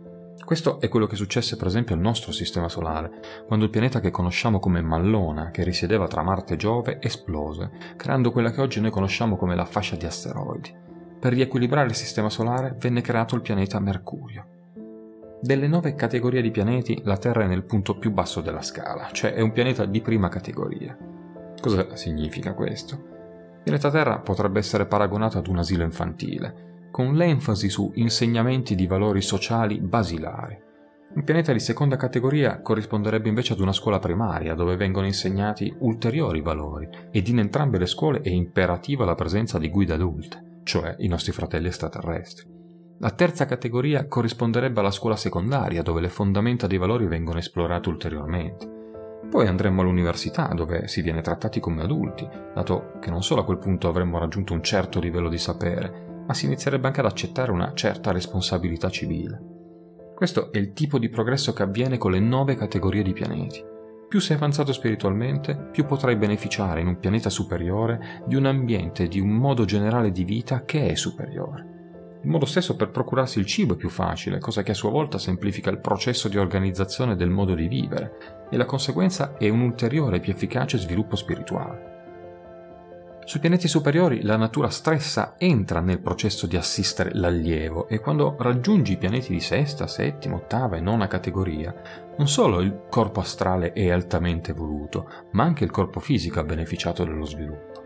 Questo 0.51 0.81
è 0.81 0.89
quello 0.89 1.07
che 1.07 1.15
successe 1.15 1.55
per 1.55 1.67
esempio 1.67 1.95
al 1.95 2.01
nostro 2.01 2.33
sistema 2.33 2.67
solare, 2.67 3.21
quando 3.47 3.63
il 3.63 3.71
pianeta 3.71 4.01
che 4.01 4.11
conosciamo 4.11 4.59
come 4.59 4.81
Mallona, 4.81 5.49
che 5.49 5.63
risiedeva 5.63 6.09
tra 6.09 6.23
Marte 6.23 6.55
e 6.55 6.57
Giove, 6.57 6.97
esplose, 6.99 7.71
creando 7.95 8.33
quella 8.33 8.51
che 8.51 8.59
oggi 8.59 8.81
noi 8.81 8.91
conosciamo 8.91 9.37
come 9.37 9.55
la 9.55 9.63
fascia 9.63 9.95
di 9.95 10.05
asteroidi. 10.05 10.75
Per 11.21 11.31
riequilibrare 11.31 11.87
il 11.87 11.95
sistema 11.95 12.29
solare 12.29 12.75
venne 12.77 12.99
creato 12.99 13.35
il 13.35 13.41
pianeta 13.41 13.79
Mercurio. 13.79 14.45
Delle 15.39 15.69
nove 15.69 15.95
categorie 15.95 16.41
di 16.41 16.51
pianeti, 16.51 16.99
la 17.05 17.15
Terra 17.15 17.45
è 17.45 17.47
nel 17.47 17.63
punto 17.63 17.97
più 17.97 18.11
basso 18.11 18.41
della 18.41 18.61
scala, 18.61 19.07
cioè 19.13 19.31
è 19.31 19.39
un 19.39 19.53
pianeta 19.53 19.85
di 19.85 20.01
prima 20.01 20.27
categoria. 20.27 20.97
Cosa 21.61 21.95
significa 21.95 22.53
questo? 22.55 22.95
Il 22.95 23.61
pianeta 23.63 23.89
Terra 23.89 24.19
potrebbe 24.19 24.59
essere 24.59 24.85
paragonato 24.85 25.37
ad 25.37 25.47
un 25.47 25.59
asilo 25.59 25.83
infantile, 25.83 26.70
con 26.91 27.15
l'enfasi 27.15 27.69
su 27.69 27.91
insegnamenti 27.95 28.75
di 28.75 28.85
valori 28.85 29.21
sociali 29.21 29.79
basilari. 29.79 30.69
Un 31.13 31.23
pianeta 31.23 31.51
di 31.51 31.59
seconda 31.59 31.97
categoria 31.97 32.61
corrisponderebbe 32.61 33.27
invece 33.27 33.53
ad 33.53 33.59
una 33.59 33.73
scuola 33.73 33.99
primaria 33.99 34.53
dove 34.53 34.77
vengono 34.77 35.05
insegnati 35.05 35.73
ulteriori 35.79 36.41
valori 36.41 36.87
ed 37.11 37.27
in 37.27 37.39
entrambe 37.39 37.77
le 37.77 37.85
scuole 37.85 38.21
è 38.21 38.29
imperativa 38.29 39.03
la 39.03 39.15
presenza 39.15 39.57
di 39.57 39.69
guide 39.69 39.93
adulte, 39.93 40.59
cioè 40.63 40.95
i 40.99 41.07
nostri 41.07 41.31
fratelli 41.31 41.67
extraterrestri. 41.67 42.59
La 42.99 43.09
terza 43.09 43.45
categoria 43.45 44.07
corrisponderebbe 44.07 44.79
alla 44.79 44.91
scuola 44.91 45.15
secondaria, 45.15 45.81
dove 45.81 46.01
le 46.01 46.09
fondamenta 46.09 46.67
dei 46.67 46.77
valori 46.77 47.07
vengono 47.07 47.39
esplorate 47.39 47.89
ulteriormente. 47.89 48.79
Poi 49.27 49.47
andremmo 49.47 49.81
all'università, 49.81 50.47
dove 50.53 50.87
si 50.87 51.01
viene 51.01 51.21
trattati 51.21 51.59
come 51.59 51.81
adulti, 51.81 52.27
dato 52.53 52.93
che 52.99 53.09
non 53.09 53.23
solo 53.23 53.41
a 53.41 53.43
quel 53.43 53.57
punto 53.57 53.87
avremmo 53.87 54.19
raggiunto 54.19 54.53
un 54.53 54.61
certo 54.61 54.99
livello 54.99 55.29
di 55.29 55.39
sapere, 55.39 56.10
ma 56.31 56.37
si 56.37 56.45
inizierebbe 56.45 56.87
anche 56.87 57.01
ad 57.01 57.07
accettare 57.07 57.51
una 57.51 57.73
certa 57.73 58.13
responsabilità 58.13 58.89
civile. 58.89 59.37
Questo 60.15 60.49
è 60.53 60.59
il 60.59 60.71
tipo 60.71 60.97
di 60.97 61.09
progresso 61.09 61.51
che 61.51 61.63
avviene 61.63 61.97
con 61.97 62.11
le 62.11 62.21
nove 62.21 62.55
categorie 62.55 63.03
di 63.03 63.11
pianeti. 63.11 63.61
Più 64.07 64.21
sei 64.21 64.37
avanzato 64.37 64.71
spiritualmente, 64.71 65.57
più 65.73 65.85
potrai 65.85 66.15
beneficiare 66.15 66.79
in 66.79 66.87
un 66.87 66.99
pianeta 66.99 67.29
superiore 67.29 68.23
di 68.25 68.35
un 68.35 68.45
ambiente 68.45 69.03
e 69.03 69.07
di 69.09 69.19
un 69.19 69.31
modo 69.31 69.65
generale 69.65 70.13
di 70.13 70.23
vita 70.23 70.63
che 70.63 70.87
è 70.87 70.95
superiore. 70.95 72.19
Il 72.23 72.29
modo 72.29 72.45
stesso 72.45 72.77
per 72.77 72.91
procurarsi 72.91 73.39
il 73.39 73.45
cibo 73.45 73.73
è 73.73 73.77
più 73.77 73.89
facile, 73.89 74.39
cosa 74.39 74.63
che 74.63 74.71
a 74.71 74.75
sua 74.75 74.89
volta 74.89 75.17
semplifica 75.17 75.69
il 75.69 75.79
processo 75.79 76.29
di 76.29 76.37
organizzazione 76.37 77.17
del 77.17 77.29
modo 77.29 77.55
di 77.55 77.67
vivere, 77.67 78.47
e 78.49 78.55
la 78.55 78.65
conseguenza 78.65 79.35
è 79.37 79.49
un 79.49 79.59
ulteriore 79.59 80.17
e 80.17 80.19
più 80.21 80.31
efficace 80.31 80.77
sviluppo 80.77 81.17
spirituale. 81.17 82.00
Sui 83.23 83.39
pianeti 83.39 83.67
superiori 83.67 84.23
la 84.23 84.35
natura 84.35 84.69
stessa 84.69 85.35
entra 85.37 85.79
nel 85.79 85.99
processo 85.99 86.47
di 86.47 86.57
assistere 86.57 87.11
l'allievo 87.13 87.87
e 87.87 87.99
quando 87.99 88.35
raggiungi 88.37 88.93
i 88.93 88.97
pianeti 88.97 89.31
di 89.31 89.39
sesta, 89.39 89.85
settima, 89.85 90.35
ottava 90.35 90.75
e 90.75 90.81
nona 90.81 91.07
categoria, 91.07 91.73
non 92.17 92.27
solo 92.27 92.61
il 92.61 92.87
corpo 92.89 93.19
astrale 93.19 93.73
è 93.73 93.89
altamente 93.91 94.51
evoluto, 94.51 95.07
ma 95.31 95.43
anche 95.43 95.63
il 95.63 95.71
corpo 95.71 95.99
fisico 95.99 96.39
ha 96.39 96.43
beneficiato 96.43 97.03
dello 97.03 97.25
sviluppo. 97.25 97.83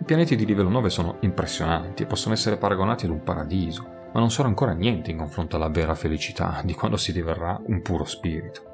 I 0.00 0.04
pianeti 0.04 0.34
di 0.34 0.46
livello 0.46 0.70
9 0.70 0.90
sono 0.90 1.18
impressionanti 1.20 2.02
e 2.02 2.06
possono 2.06 2.34
essere 2.34 2.56
paragonati 2.56 3.04
ad 3.04 3.12
un 3.12 3.22
paradiso, 3.22 3.82
ma 4.12 4.18
non 4.18 4.30
sono 4.30 4.48
ancora 4.48 4.72
niente 4.72 5.10
in 5.10 5.18
confronto 5.18 5.56
alla 5.56 5.68
vera 5.68 5.94
felicità 5.94 6.62
di 6.64 6.72
quando 6.72 6.96
si 6.96 7.12
diverrà 7.12 7.60
un 7.66 7.82
puro 7.82 8.04
spirito. 8.04 8.73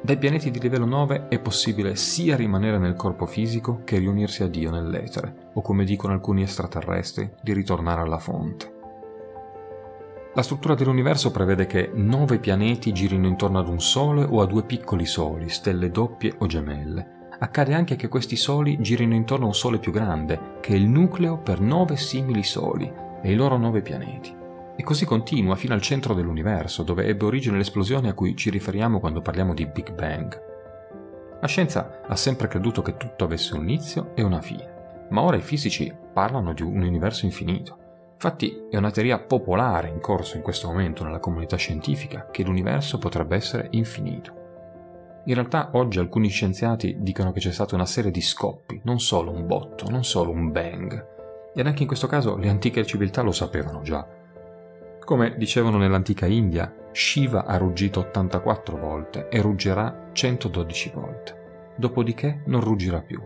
Dai 0.00 0.16
pianeti 0.16 0.52
di 0.52 0.60
livello 0.60 0.86
9 0.86 1.26
è 1.28 1.40
possibile 1.40 1.96
sia 1.96 2.36
rimanere 2.36 2.78
nel 2.78 2.94
corpo 2.94 3.26
fisico 3.26 3.80
che 3.84 3.98
riunirsi 3.98 4.44
a 4.44 4.48
Dio 4.48 4.70
nell'etere, 4.70 5.50
o 5.54 5.60
come 5.60 5.84
dicono 5.84 6.12
alcuni 6.12 6.42
extraterrestri, 6.42 7.30
di 7.42 7.52
ritornare 7.52 8.02
alla 8.02 8.18
fonte. 8.18 8.76
La 10.34 10.42
struttura 10.42 10.74
dell'universo 10.74 11.32
prevede 11.32 11.66
che 11.66 11.90
nove 11.92 12.38
pianeti 12.38 12.92
girino 12.92 13.26
intorno 13.26 13.58
ad 13.58 13.66
un 13.66 13.80
Sole 13.80 14.22
o 14.22 14.40
a 14.40 14.46
due 14.46 14.62
piccoli 14.62 15.04
Soli, 15.04 15.48
stelle 15.48 15.90
doppie 15.90 16.32
o 16.38 16.46
gemelle, 16.46 17.16
accade 17.40 17.74
anche 17.74 17.96
che 17.96 18.06
questi 18.06 18.36
soli 18.36 18.80
girino 18.80 19.14
intorno 19.14 19.44
a 19.44 19.48
un 19.48 19.54
sole 19.54 19.78
più 19.78 19.90
grande, 19.90 20.58
che 20.60 20.74
è 20.74 20.76
il 20.76 20.88
nucleo 20.88 21.38
per 21.38 21.60
nove 21.60 21.96
simili 21.96 22.44
soli 22.44 22.90
e 23.20 23.32
i 23.32 23.34
loro 23.34 23.56
nove 23.56 23.82
pianeti. 23.82 24.37
E 24.80 24.84
così 24.84 25.04
continua 25.04 25.56
fino 25.56 25.74
al 25.74 25.80
centro 25.80 26.14
dell'universo, 26.14 26.84
dove 26.84 27.04
ebbe 27.04 27.24
origine 27.24 27.56
l'esplosione 27.56 28.10
a 28.10 28.14
cui 28.14 28.36
ci 28.36 28.48
riferiamo 28.48 29.00
quando 29.00 29.20
parliamo 29.20 29.52
di 29.52 29.66
Big 29.66 29.92
Bang. 29.92 30.40
La 31.40 31.48
scienza 31.48 32.02
ha 32.06 32.14
sempre 32.14 32.46
creduto 32.46 32.80
che 32.80 32.96
tutto 32.96 33.24
avesse 33.24 33.56
un 33.56 33.62
inizio 33.62 34.12
e 34.14 34.22
una 34.22 34.40
fine, 34.40 35.06
ma 35.10 35.22
ora 35.22 35.36
i 35.36 35.40
fisici 35.40 35.92
parlano 36.12 36.52
di 36.52 36.62
un 36.62 36.80
universo 36.80 37.24
infinito. 37.24 37.76
Infatti 38.12 38.66
è 38.70 38.76
una 38.76 38.92
teoria 38.92 39.18
popolare 39.18 39.88
in 39.88 39.98
corso 39.98 40.36
in 40.36 40.44
questo 40.44 40.68
momento 40.68 41.02
nella 41.02 41.18
comunità 41.18 41.56
scientifica 41.56 42.28
che 42.30 42.44
l'universo 42.44 42.98
potrebbe 42.98 43.34
essere 43.34 43.66
infinito. 43.72 44.32
In 45.24 45.34
realtà 45.34 45.70
oggi 45.72 45.98
alcuni 45.98 46.28
scienziati 46.28 46.98
dicono 47.00 47.32
che 47.32 47.40
c'è 47.40 47.50
stata 47.50 47.74
una 47.74 47.84
serie 47.84 48.12
di 48.12 48.20
scoppi, 48.20 48.80
non 48.84 49.00
solo 49.00 49.32
un 49.32 49.44
botto, 49.44 49.90
non 49.90 50.04
solo 50.04 50.30
un 50.30 50.52
bang. 50.52 51.06
Ed 51.52 51.66
anche 51.66 51.82
in 51.82 51.88
questo 51.88 52.06
caso 52.06 52.36
le 52.36 52.48
antiche 52.48 52.86
civiltà 52.86 53.22
lo 53.22 53.32
sapevano 53.32 53.82
già. 53.82 54.17
Come 55.08 55.36
dicevano 55.38 55.78
nell'antica 55.78 56.26
India, 56.26 56.70
Shiva 56.92 57.46
ha 57.46 57.56
ruggito 57.56 58.00
84 58.00 58.76
volte 58.76 59.28
e 59.30 59.40
ruggerà 59.40 60.10
112 60.12 60.92
volte. 60.94 61.72
Dopodiché 61.78 62.42
non 62.44 62.60
ruggirà 62.60 63.00
più. 63.00 63.18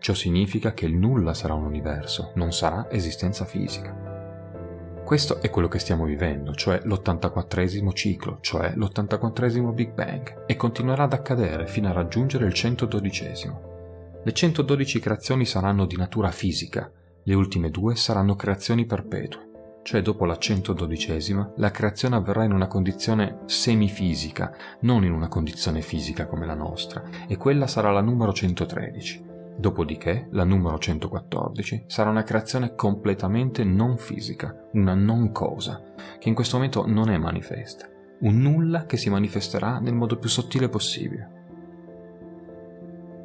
Ciò 0.00 0.12
significa 0.12 0.74
che 0.74 0.84
il 0.84 0.94
nulla 0.94 1.32
sarà 1.32 1.54
un 1.54 1.64
universo, 1.64 2.32
non 2.34 2.52
sarà 2.52 2.90
esistenza 2.90 3.46
fisica. 3.46 5.00
Questo 5.02 5.40
è 5.40 5.48
quello 5.48 5.68
che 5.68 5.78
stiamo 5.78 6.04
vivendo, 6.04 6.52
cioè 6.52 6.82
l'84esimo 6.84 7.94
ciclo, 7.94 8.36
cioè 8.42 8.74
l'84esimo 8.74 9.72
Big 9.72 9.94
Bang, 9.94 10.44
e 10.44 10.56
continuerà 10.56 11.04
ad 11.04 11.14
accadere 11.14 11.66
fino 11.66 11.88
a 11.88 11.92
raggiungere 11.92 12.44
il 12.44 12.52
112esimo. 12.52 14.22
Le 14.22 14.32
112 14.34 15.00
creazioni 15.00 15.46
saranno 15.46 15.86
di 15.86 15.96
natura 15.96 16.30
fisica, 16.30 16.92
le 17.22 17.34
ultime 17.34 17.70
due 17.70 17.96
saranno 17.96 18.36
creazioni 18.36 18.84
perpetue, 18.84 19.52
cioè 19.84 20.00
dopo 20.00 20.24
la 20.24 20.34
112esima 20.34 21.52
la 21.56 21.70
creazione 21.70 22.16
avverrà 22.16 22.44
in 22.44 22.52
una 22.52 22.66
condizione 22.66 23.40
semifisica, 23.44 24.56
non 24.80 25.04
in 25.04 25.12
una 25.12 25.28
condizione 25.28 25.82
fisica 25.82 26.26
come 26.26 26.46
la 26.46 26.54
nostra, 26.54 27.04
e 27.28 27.36
quella 27.36 27.66
sarà 27.66 27.90
la 27.90 28.00
numero 28.00 28.32
113. 28.32 29.32
Dopodiché, 29.56 30.26
la 30.32 30.42
numero 30.42 30.78
114 30.78 31.84
sarà 31.86 32.10
una 32.10 32.24
creazione 32.24 32.74
completamente 32.74 33.62
non 33.62 33.98
fisica, 33.98 34.68
una 34.72 34.94
non 34.94 35.30
cosa, 35.30 35.80
che 36.18 36.28
in 36.28 36.34
questo 36.34 36.56
momento 36.56 36.86
non 36.86 37.10
è 37.10 37.18
manifesta, 37.18 37.86
un 38.20 38.38
nulla 38.38 38.86
che 38.86 38.96
si 38.96 39.10
manifesterà 39.10 39.78
nel 39.78 39.94
modo 39.94 40.16
più 40.16 40.30
sottile 40.30 40.70
possibile. 40.70 41.42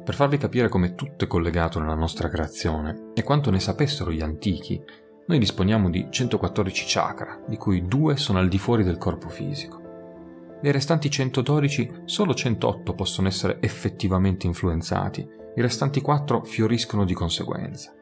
Per 0.04 0.14
farvi 0.14 0.36
capire 0.36 0.68
come 0.68 0.94
tutto 0.94 1.24
è 1.24 1.26
collegato 1.26 1.80
nella 1.80 1.94
nostra 1.94 2.28
creazione 2.28 3.12
e 3.14 3.22
quanto 3.22 3.50
ne 3.50 3.60
sapessero 3.60 4.12
gli 4.12 4.22
antichi, 4.22 4.82
noi 5.30 5.38
disponiamo 5.38 5.88
di 5.90 6.08
114 6.10 6.84
chakra, 6.88 7.40
di 7.46 7.56
cui 7.56 7.86
due 7.86 8.16
sono 8.16 8.40
al 8.40 8.48
di 8.48 8.58
fuori 8.58 8.82
del 8.82 8.98
corpo 8.98 9.28
fisico. 9.28 9.80
Dei 10.60 10.72
restanti 10.72 11.08
112, 11.08 12.02
solo 12.04 12.34
108 12.34 12.94
possono 12.94 13.28
essere 13.28 13.58
effettivamente 13.60 14.48
influenzati 14.48 15.20
i 15.54 15.60
restanti 15.60 16.00
quattro 16.00 16.42
fioriscono 16.42 17.04
di 17.04 17.14
conseguenza. 17.14 17.94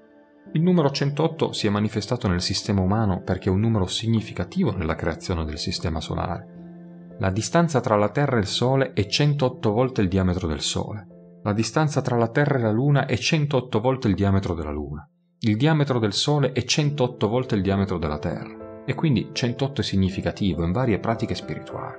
Il 0.53 0.63
numero 0.63 0.91
108 0.91 1.53
si 1.53 1.67
è 1.67 1.71
manifestato 1.71 2.29
nel 2.29 2.41
sistema 2.41 2.81
umano 2.81 3.21
perché 3.21 3.51
è 3.51 3.53
un 3.53 3.61
numero 3.61 3.87
significativo 3.87 4.75
nella 4.75 4.95
creazione 4.95 5.45
del 5.45 5.59
sistema 5.59 6.01
solare. 6.01 7.17
La 7.19 7.31
distanza 7.31 7.81
tra 7.81 7.97
la 7.97 8.09
Terra 8.09 8.37
e 8.37 8.41
il 8.41 8.47
Sole 8.47 8.95
è 8.95 9.07
108 9.07 9.71
volte 9.71 10.01
il 10.01 10.09
diametro 10.09 10.47
del 10.47 10.63
Sole. 10.63 11.07
La 11.43 11.53
distanza 11.53 12.01
tra 12.01 12.17
la 12.17 12.29
Terra 12.29 12.57
e 12.57 12.63
la 12.63 12.71
Luna 12.71 13.05
è 13.05 13.19
108 13.19 13.81
volte 13.81 14.09
il 14.09 14.15
diametro 14.15 14.55
della 14.55 14.73
Luna. 14.73 15.07
Il 15.41 15.57
diametro 15.57 16.01
del 16.01 16.15
Sole 16.15 16.51
è 16.51 16.65
108 16.65 17.29
volte 17.29 17.55
il 17.55 17.63
diametro 17.63 17.97
della 17.97 18.19
Terra. 18.19 18.83
E 18.85 18.95
quindi 18.97 19.31
108 19.33 19.83
è 19.83 19.85
significativo 19.85 20.65
in 20.65 20.73
varie 20.73 20.99
pratiche 20.99 21.37
spirituali. 21.37 21.97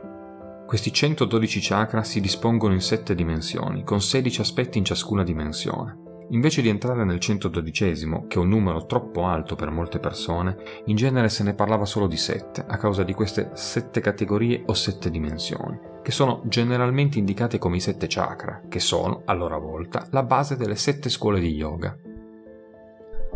Questi 0.68 0.92
112 0.92 1.60
chakra 1.62 2.04
si 2.04 2.20
dispongono 2.20 2.74
in 2.74 2.82
sette 2.82 3.16
dimensioni, 3.16 3.86
con 3.86 4.02
16 4.02 4.42
aspetti 4.42 4.78
in 4.78 4.84
ciascuna 4.84 5.24
dimensione. 5.24 6.26
Invece 6.32 6.62
di 6.62 6.68
entrare 6.68 7.06
nel 7.06 7.20
112, 7.20 7.94
che 8.28 8.36
è 8.36 8.40
un 8.40 8.50
numero 8.50 8.86
troppo 8.86 9.26
alto 9.26 9.56
per 9.56 9.72
molte 9.72 10.00
persone, 10.00 10.58
in 10.88 10.98
genere 10.98 11.30
se 11.30 11.44
ne 11.44 11.54
parlava 11.54 11.86
solo 11.86 12.08
di 12.08 12.18
sette, 12.18 12.66
a 12.68 12.76
causa 12.76 13.04
di 13.04 13.14
queste 13.14 13.52
sette 13.54 14.02
categorie 14.02 14.64
o 14.66 14.74
sette 14.74 15.10
dimensioni, 15.10 15.80
che 16.04 16.12
sono 16.12 16.42
generalmente 16.44 17.18
indicate 17.18 17.58
come 17.58 17.78
i 17.78 17.80
sette 17.80 18.08
chakra, 18.10 18.64
che 18.68 18.82
sono, 18.82 19.22
a 19.24 19.32
loro 19.32 19.62
volta, 19.62 20.06
la 20.12 20.24
base 20.24 20.58
delle 20.58 20.76
sette 20.76 21.08
scuole 21.08 21.40
di 21.40 21.54
yoga. 21.54 21.98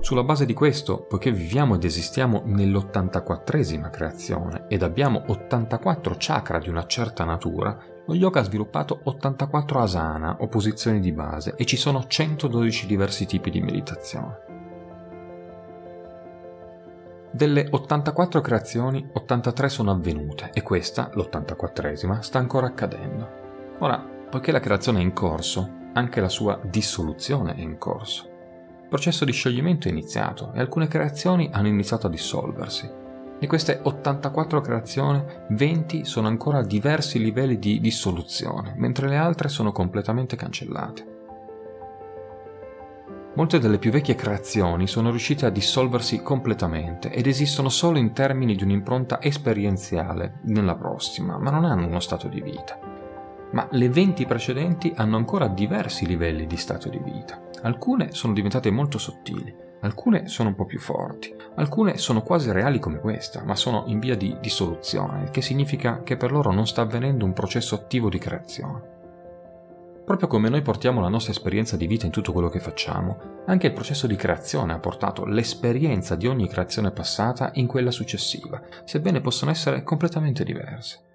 Sulla 0.04 0.24
base 0.24 0.46
di 0.46 0.54
questo, 0.54 1.04
poiché 1.04 1.32
viviamo 1.32 1.76
ed 1.76 1.86
esistiamo 1.86 2.42
nell'84esima 2.44 3.90
creazione 3.90 4.66
ed 4.68 4.84
abbiamo 4.84 5.24
84 5.28 6.16
chakra 6.18 6.60
di 6.60 6.68
una 6.68 6.86
certa 6.86 7.24
natura, 7.24 7.78
lo 8.06 8.14
yoga 8.14 8.42
ha 8.42 8.44
sviluppato 8.44 9.00
84 9.02 9.80
asana 9.80 10.36
o 10.42 10.50
posizioni 10.50 11.00
di 11.00 11.14
base 11.14 11.54
e 11.56 11.64
ci 11.64 11.78
sono 11.78 12.06
112 12.06 12.86
diversi 12.86 13.26
tipi 13.26 13.50
di 13.50 13.62
meditazione. 13.62 14.40
Delle 17.32 17.66
84 17.72 18.42
creazioni, 18.42 19.08
83 19.14 19.70
sono 19.70 19.92
avvenute 19.92 20.50
e 20.54 20.62
questa, 20.64 21.12
l'84esima, 21.14 22.20
sta 22.20 22.40
ancora 22.40 22.68
accadendo. 22.68 23.30
Ora, 23.80 24.06
poiché 24.30 24.52
la 24.52 24.60
creazione 24.60 25.00
è 25.00 25.02
in 25.02 25.14
corso, 25.14 25.92
anche 25.94 26.20
la 26.20 26.28
sua 26.28 26.60
dissoluzione 26.62 27.56
è 27.56 27.62
in 27.62 27.78
corso 27.78 28.32
processo 28.94 29.26
di 29.26 29.32
scioglimento 29.32 29.88
è 29.88 29.92
iniziato 29.92 30.52
e 30.54 30.60
alcune 30.60 30.88
creazioni 30.88 31.50
hanno 31.52 31.68
iniziato 31.68 32.06
a 32.06 32.12
dissolversi. 32.12 32.88
Di 33.40 33.48
queste 33.48 33.80
84 33.82 34.62
creazioni, 34.62 35.24
20 35.50 36.06
sono 36.06 36.28
ancora 36.28 36.60
a 36.60 36.64
diversi 36.64 37.18
livelli 37.18 37.58
di 37.58 37.80
dissoluzione, 37.80 38.76
mentre 38.78 39.08
le 39.08 39.18
altre 39.18 39.50
sono 39.50 39.72
completamente 39.72 40.36
cancellate. 40.36 41.06
Molte 43.34 43.58
delle 43.58 43.80
più 43.80 43.90
vecchie 43.90 44.14
creazioni 44.14 44.86
sono 44.86 45.10
riuscite 45.10 45.48
a 45.48 45.50
dissolversi 45.50 46.22
completamente 46.22 47.10
ed 47.10 47.26
esistono 47.26 47.70
solo 47.70 47.98
in 47.98 48.14
termini 48.14 48.54
di 48.54 48.62
un'impronta 48.62 49.20
esperienziale 49.24 50.36
nella 50.44 50.76
prossima, 50.76 51.40
ma 51.40 51.50
non 51.50 51.66
hanno 51.66 51.88
uno 51.88 52.00
stato 52.00 52.28
di 52.28 52.42
vita. 52.42 52.93
Ma 53.54 53.68
le 53.72 53.90
20 53.90 54.26
precedenti 54.26 54.94
hanno 54.96 55.18
ancora 55.18 55.48
diversi 55.48 56.06
livelli 56.06 56.46
di 56.46 56.58
stato 56.58 56.90
di 56.90 57.00
vita. 57.00 57.42
Alcune 57.64 58.12
sono 58.12 58.34
diventate 58.34 58.70
molto 58.70 58.98
sottili, 58.98 59.64
Alcune 59.84 60.30
sono 60.30 60.50
un 60.50 60.56
po' 60.56 60.64
più 60.64 60.80
forti, 60.80 61.36
alcune 61.56 61.98
sono 61.98 62.22
quasi 62.22 62.50
reali 62.54 62.80
come 62.80 63.00
questa, 63.00 63.44
ma 63.44 63.54
sono 63.54 63.84
in 63.88 64.00
via 64.00 64.16
di 64.16 64.38
dissoluzione, 64.40 65.30
che 65.30 65.42
significa 65.42 66.04
che 66.04 66.16
per 66.16 66.32
loro 66.32 66.54
non 66.54 66.66
sta 66.66 66.84
avvenendo 66.84 67.26
un 67.26 67.34
processo 67.34 67.76
attivo 67.76 68.08
di 68.08 68.18
creazione. 68.18 68.92
Proprio 70.06 70.30
come 70.30 70.48
noi 70.48 70.62
portiamo 70.62 71.02
la 71.02 71.10
nostra 71.10 71.34
esperienza 71.34 71.76
di 71.76 71.86
vita 71.86 72.06
in 72.06 72.14
tutto 72.14 72.32
quello 72.32 72.48
che 72.48 72.62
facciamo, 72.62 73.44
anche 73.46 73.68
il 73.68 73.74
processo 73.74 74.08
di 74.08 74.16
creazione 74.16 74.72
ha 74.72 74.80
portato 74.80 75.26
l'esperienza 75.26 76.16
di 76.16 76.28
ogni 76.28 76.48
creazione 76.48 76.92
passata 76.92 77.52
in 77.56 77.68
quella 77.68 77.92
successiva, 77.92 78.62
sebbene 78.86 79.20
possano 79.20 79.52
essere 79.52 79.84
completamente 79.84 80.46
diverse. 80.46 81.13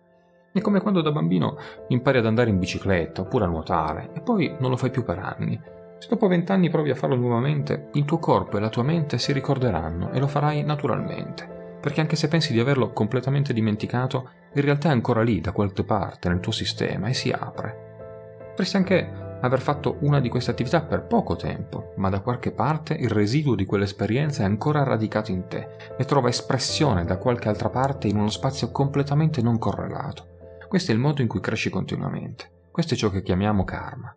È 0.50 0.60
come 0.60 0.80
quando 0.80 1.02
da 1.02 1.12
bambino 1.12 1.56
impari 1.88 2.18
ad 2.18 2.26
andare 2.26 2.50
in 2.50 2.58
bicicletta 2.58 3.20
oppure 3.20 3.44
a 3.44 3.48
nuotare 3.48 4.10
e 4.14 4.20
poi 4.20 4.56
non 4.58 4.70
lo 4.70 4.76
fai 4.76 4.90
più 4.90 5.04
per 5.04 5.18
anni. 5.18 5.60
Se 5.98 6.08
dopo 6.08 6.26
vent'anni 6.26 6.70
provi 6.70 6.90
a 6.90 6.94
farlo 6.94 7.16
nuovamente, 7.16 7.88
il 7.92 8.04
tuo 8.04 8.18
corpo 8.18 8.56
e 8.56 8.60
la 8.60 8.68
tua 8.68 8.82
mente 8.82 9.18
si 9.18 9.32
ricorderanno 9.32 10.10
e 10.10 10.18
lo 10.18 10.26
farai 10.26 10.62
naturalmente, 10.62 11.76
perché 11.80 12.00
anche 12.00 12.16
se 12.16 12.28
pensi 12.28 12.52
di 12.52 12.60
averlo 12.60 12.92
completamente 12.92 13.52
dimenticato, 13.52 14.30
in 14.54 14.62
realtà 14.62 14.88
è 14.88 14.92
ancora 14.92 15.22
lì 15.22 15.40
da 15.40 15.52
qualche 15.52 15.84
parte 15.84 16.28
nel 16.28 16.40
tuo 16.40 16.52
sistema 16.52 17.08
e 17.08 17.14
si 17.14 17.30
apre. 17.30 18.46
Potresti 18.50 18.76
anche 18.76 19.26
aver 19.40 19.60
fatto 19.60 19.98
una 20.00 20.18
di 20.18 20.28
queste 20.28 20.50
attività 20.50 20.80
per 20.82 21.04
poco 21.06 21.36
tempo, 21.36 21.92
ma 21.96 22.08
da 22.08 22.20
qualche 22.20 22.52
parte 22.52 22.94
il 22.94 23.10
residuo 23.10 23.54
di 23.54 23.66
quell'esperienza 23.66 24.42
è 24.42 24.46
ancora 24.46 24.82
radicato 24.82 25.30
in 25.30 25.46
te 25.46 25.68
e 25.96 26.04
trova 26.04 26.28
espressione 26.28 27.04
da 27.04 27.18
qualche 27.18 27.48
altra 27.48 27.68
parte 27.68 28.08
in 28.08 28.16
uno 28.16 28.30
spazio 28.30 28.70
completamente 28.70 29.42
non 29.42 29.58
correlato. 29.58 30.36
Questo 30.68 30.90
è 30.90 30.94
il 30.94 31.00
modo 31.00 31.22
in 31.22 31.28
cui 31.28 31.40
cresci 31.40 31.70
continuamente. 31.70 32.66
Questo 32.70 32.92
è 32.92 32.96
ciò 32.96 33.08
che 33.08 33.22
chiamiamo 33.22 33.64
karma. 33.64 34.14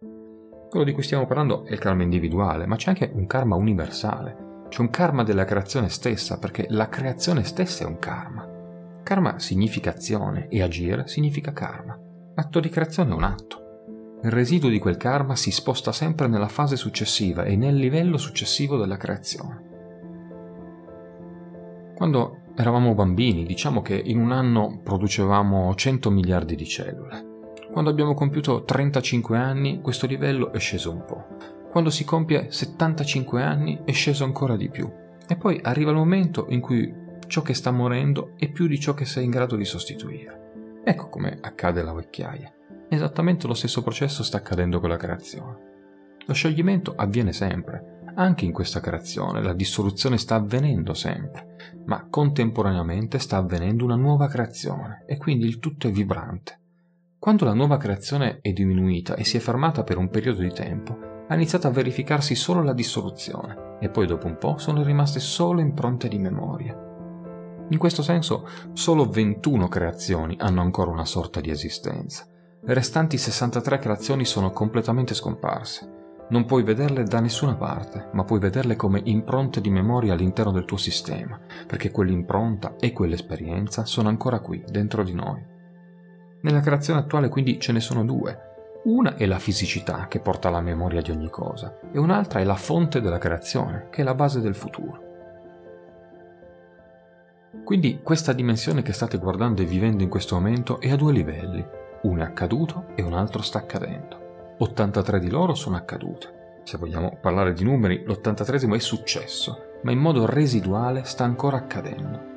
Quello 0.70 0.86
di 0.86 0.92
cui 0.92 1.02
stiamo 1.02 1.26
parlando 1.26 1.64
è 1.64 1.72
il 1.72 1.80
karma 1.80 2.04
individuale, 2.04 2.66
ma 2.66 2.76
c'è 2.76 2.90
anche 2.90 3.10
un 3.14 3.26
karma 3.26 3.56
universale. 3.56 4.66
C'è 4.68 4.82
un 4.82 4.90
karma 4.90 5.24
della 5.24 5.46
creazione 5.46 5.88
stessa, 5.88 6.40
perché 6.40 6.66
la 6.68 6.90
creazione 6.90 7.46
stessa 7.46 7.86
è 7.86 7.88
un 7.88 8.00
karma. 8.00 8.46
Karma 9.02 9.40
significa 9.40 9.92
azione 9.92 10.50
e 10.50 10.62
agire 10.62 11.08
significa 11.08 11.54
karma. 11.54 11.98
L'atto 12.36 12.60
di 12.60 12.68
creazione 12.68 13.12
è 13.12 13.16
un 13.16 13.24
atto. 13.24 14.20
Il 14.22 14.32
residuo 14.32 14.70
di 14.70 14.80
quel 14.80 14.98
karma 14.98 15.38
si 15.38 15.52
sposta 15.52 15.94
sempre 15.94 16.28
nella 16.28 16.50
fase 16.50 16.76
successiva 16.76 17.46
e 17.46 17.56
nel 17.56 17.76
livello 17.76 18.18
successivo 18.18 18.76
della 18.76 18.98
creazione. 18.98 19.70
Quando 21.96 22.41
eravamo 22.62 22.94
bambini, 22.94 23.44
diciamo 23.44 23.82
che 23.82 23.96
in 23.96 24.20
un 24.20 24.32
anno 24.32 24.80
producevamo 24.84 25.74
100 25.74 26.12
miliardi 26.12 26.56
di 26.56 26.66
cellule. 26.66 27.30
Quando 27.72 27.90
abbiamo 27.90 28.14
compiuto 28.14 28.64
35 28.64 29.38
anni, 29.38 29.82
questo 29.82 30.06
livello 30.06 30.52
è 30.52 30.60
sceso 30.60 30.92
un 30.92 31.04
po'. 31.06 31.26
Quando 31.72 31.90
si 31.90 32.04
compie 32.04 32.52
75 32.52 33.42
anni, 33.42 33.82
è 33.84 33.92
sceso 33.92 34.24
ancora 34.24 34.56
di 34.56 34.70
più. 34.70 34.90
E 35.28 35.36
poi 35.38 35.60
arriva 35.64 35.92
il 35.92 35.98
momento 35.98 36.46
in 36.50 36.60
cui 36.60 36.94
ciò 37.28 37.42
che 37.42 37.54
sta 37.54 37.72
morendo 37.72 38.34
è 38.38 38.50
più 38.50 38.68
di 38.68 38.80
ciò 38.80 38.94
che 38.94 39.06
sei 39.06 39.24
in 39.24 39.32
grado 39.32 39.56
di 39.56 39.66
sostituire. 39.66 40.82
Ecco 40.84 41.08
come 41.08 41.38
accade 41.42 41.80
alla 41.80 41.94
vecchiaia. 41.94 42.52
Esattamente 42.90 43.48
lo 43.48 43.54
stesso 43.54 43.82
processo 43.82 44.22
sta 44.22 44.38
accadendo 44.38 44.80
con 44.80 44.90
la 44.90 44.98
creazione. 44.98 45.70
Lo 46.26 46.34
scioglimento 46.34 46.94
avviene 46.96 47.32
sempre, 47.32 48.00
anche 48.16 48.46
in 48.46 48.52
questa 48.52 48.82
creazione 48.82 49.42
la 49.42 49.54
dissoluzione 49.54 50.18
sta 50.18 50.36
avvenendo 50.36 50.94
sempre, 50.94 51.51
ma 51.86 52.08
contemporaneamente 52.10 53.20
sta 53.20 53.38
avvenendo 53.38 53.86
una 53.86 53.96
nuova 53.96 54.28
creazione 54.28 55.04
e 55.08 55.18
quindi 55.18 55.46
il 55.46 55.60
tutto 55.60 55.88
è 55.88 55.92
vibrante. 55.92 56.60
Quando 57.20 57.46
la 57.46 57.54
nuova 57.54 57.78
creazione 57.78 58.40
è 58.42 58.52
diminuita 58.52 59.16
e 59.16 59.24
si 59.24 59.38
è 59.38 59.40
fermata 59.40 59.84
per 59.84 59.98
un 59.98 60.10
periodo 60.10 60.42
di 60.42 60.52
tempo, 60.52 60.98
ha 61.28 61.36
iniziato 61.36 61.68
a 61.68 61.72
verificarsi 61.72 62.36
solo 62.36 62.64
la 62.64 62.74
dissoluzione 62.74 63.78
e 63.80 63.90
poi 63.90 64.08
dopo 64.08 64.28
un 64.28 64.38
po' 64.38 64.58
sono 64.58 64.84
rimaste 64.84 65.20
solo 65.20 65.62
impronte 65.62 66.08
di 66.08 66.18
memoria. 66.18 66.76
In 67.70 67.78
questo 67.78 68.02
senso, 68.02 68.48
solo 68.74 69.06
21 69.06 69.68
creazioni 69.68 70.36
hanno 70.40 70.62
ancora 70.62 70.92
una 70.92 71.06
sorta 71.06 71.40
di 71.40 71.50
esistenza. 71.50 72.26
Le 72.64 72.74
restanti 72.74 73.18
63 73.18 73.78
creazioni 73.78 74.26
sono 74.26 74.52
completamente 74.52 75.14
scomparse 75.14 76.00
non 76.32 76.46
puoi 76.46 76.64
vederle 76.64 77.04
da 77.04 77.20
nessuna 77.20 77.56
parte, 77.56 78.08
ma 78.14 78.24
puoi 78.24 78.40
vederle 78.40 78.78
come 78.78 79.02
impronte 79.04 79.60
di 79.60 79.70
memoria 79.70 80.14
all'interno 80.14 80.52
del 80.52 80.64
tuo 80.64 80.78
sistema, 80.78 81.38
perché 81.68 81.92
quell'impronta 81.92 82.76
e 82.80 82.94
quell'esperienza 82.94 83.84
sono 83.86 84.08
ancora 84.08 84.40
qui, 84.40 84.64
dentro 84.66 85.04
di 85.04 85.14
noi. 85.14 85.44
Nella 86.42 86.62
creazione 86.62 87.02
attuale 87.02 87.28
quindi 87.28 87.60
ce 87.60 87.74
ne 87.74 87.82
sono 87.82 88.06
due. 88.06 88.50
Una 88.86 89.16
è 89.16 89.26
la 89.26 89.40
fisicità 89.40 90.08
che 90.08 90.22
porta 90.22 90.48
alla 90.48 90.62
memoria 90.62 91.02
di 91.02 91.12
ogni 91.12 91.30
cosa 91.30 91.78
e 91.92 92.00
un'altra 92.00 92.40
è 92.40 92.46
la 92.46 92.56
fonte 92.56 93.02
della 93.02 93.20
creazione, 93.20 93.88
che 93.92 94.02
è 94.02 94.04
la 94.04 94.16
base 94.16 94.40
del 94.40 94.56
futuro. 94.56 95.10
Quindi 97.66 98.00
questa 98.02 98.32
dimensione 98.32 98.82
che 98.82 98.94
state 98.94 99.18
guardando 99.18 99.62
e 99.62 99.66
vivendo 99.66 100.02
in 100.02 100.10
questo 100.10 100.36
momento 100.36 100.80
è 100.80 100.90
a 100.90 100.96
due 100.96 101.12
livelli. 101.12 101.64
Uno 102.04 102.22
è 102.22 102.26
accaduto 102.26 102.86
e 102.96 103.04
un 103.04 103.14
altro 103.14 103.42
sta 103.42 103.60
accadendo. 103.60 104.21
83 104.62 105.20
di 105.20 105.30
loro 105.32 105.56
sono 105.56 105.76
accadute. 105.76 106.60
Se 106.64 106.78
vogliamo 106.78 107.18
parlare 107.20 107.54
di 107.54 107.64
numeri, 107.64 108.04
l'83 108.06 108.76
è 108.76 108.80
successo, 108.80 109.80
ma 109.82 109.92
in 109.92 109.98
modo 109.98 110.28
residuale 110.28 111.04
sta 111.04 111.24
ancora 111.24 111.58
accadendo. 111.58 112.30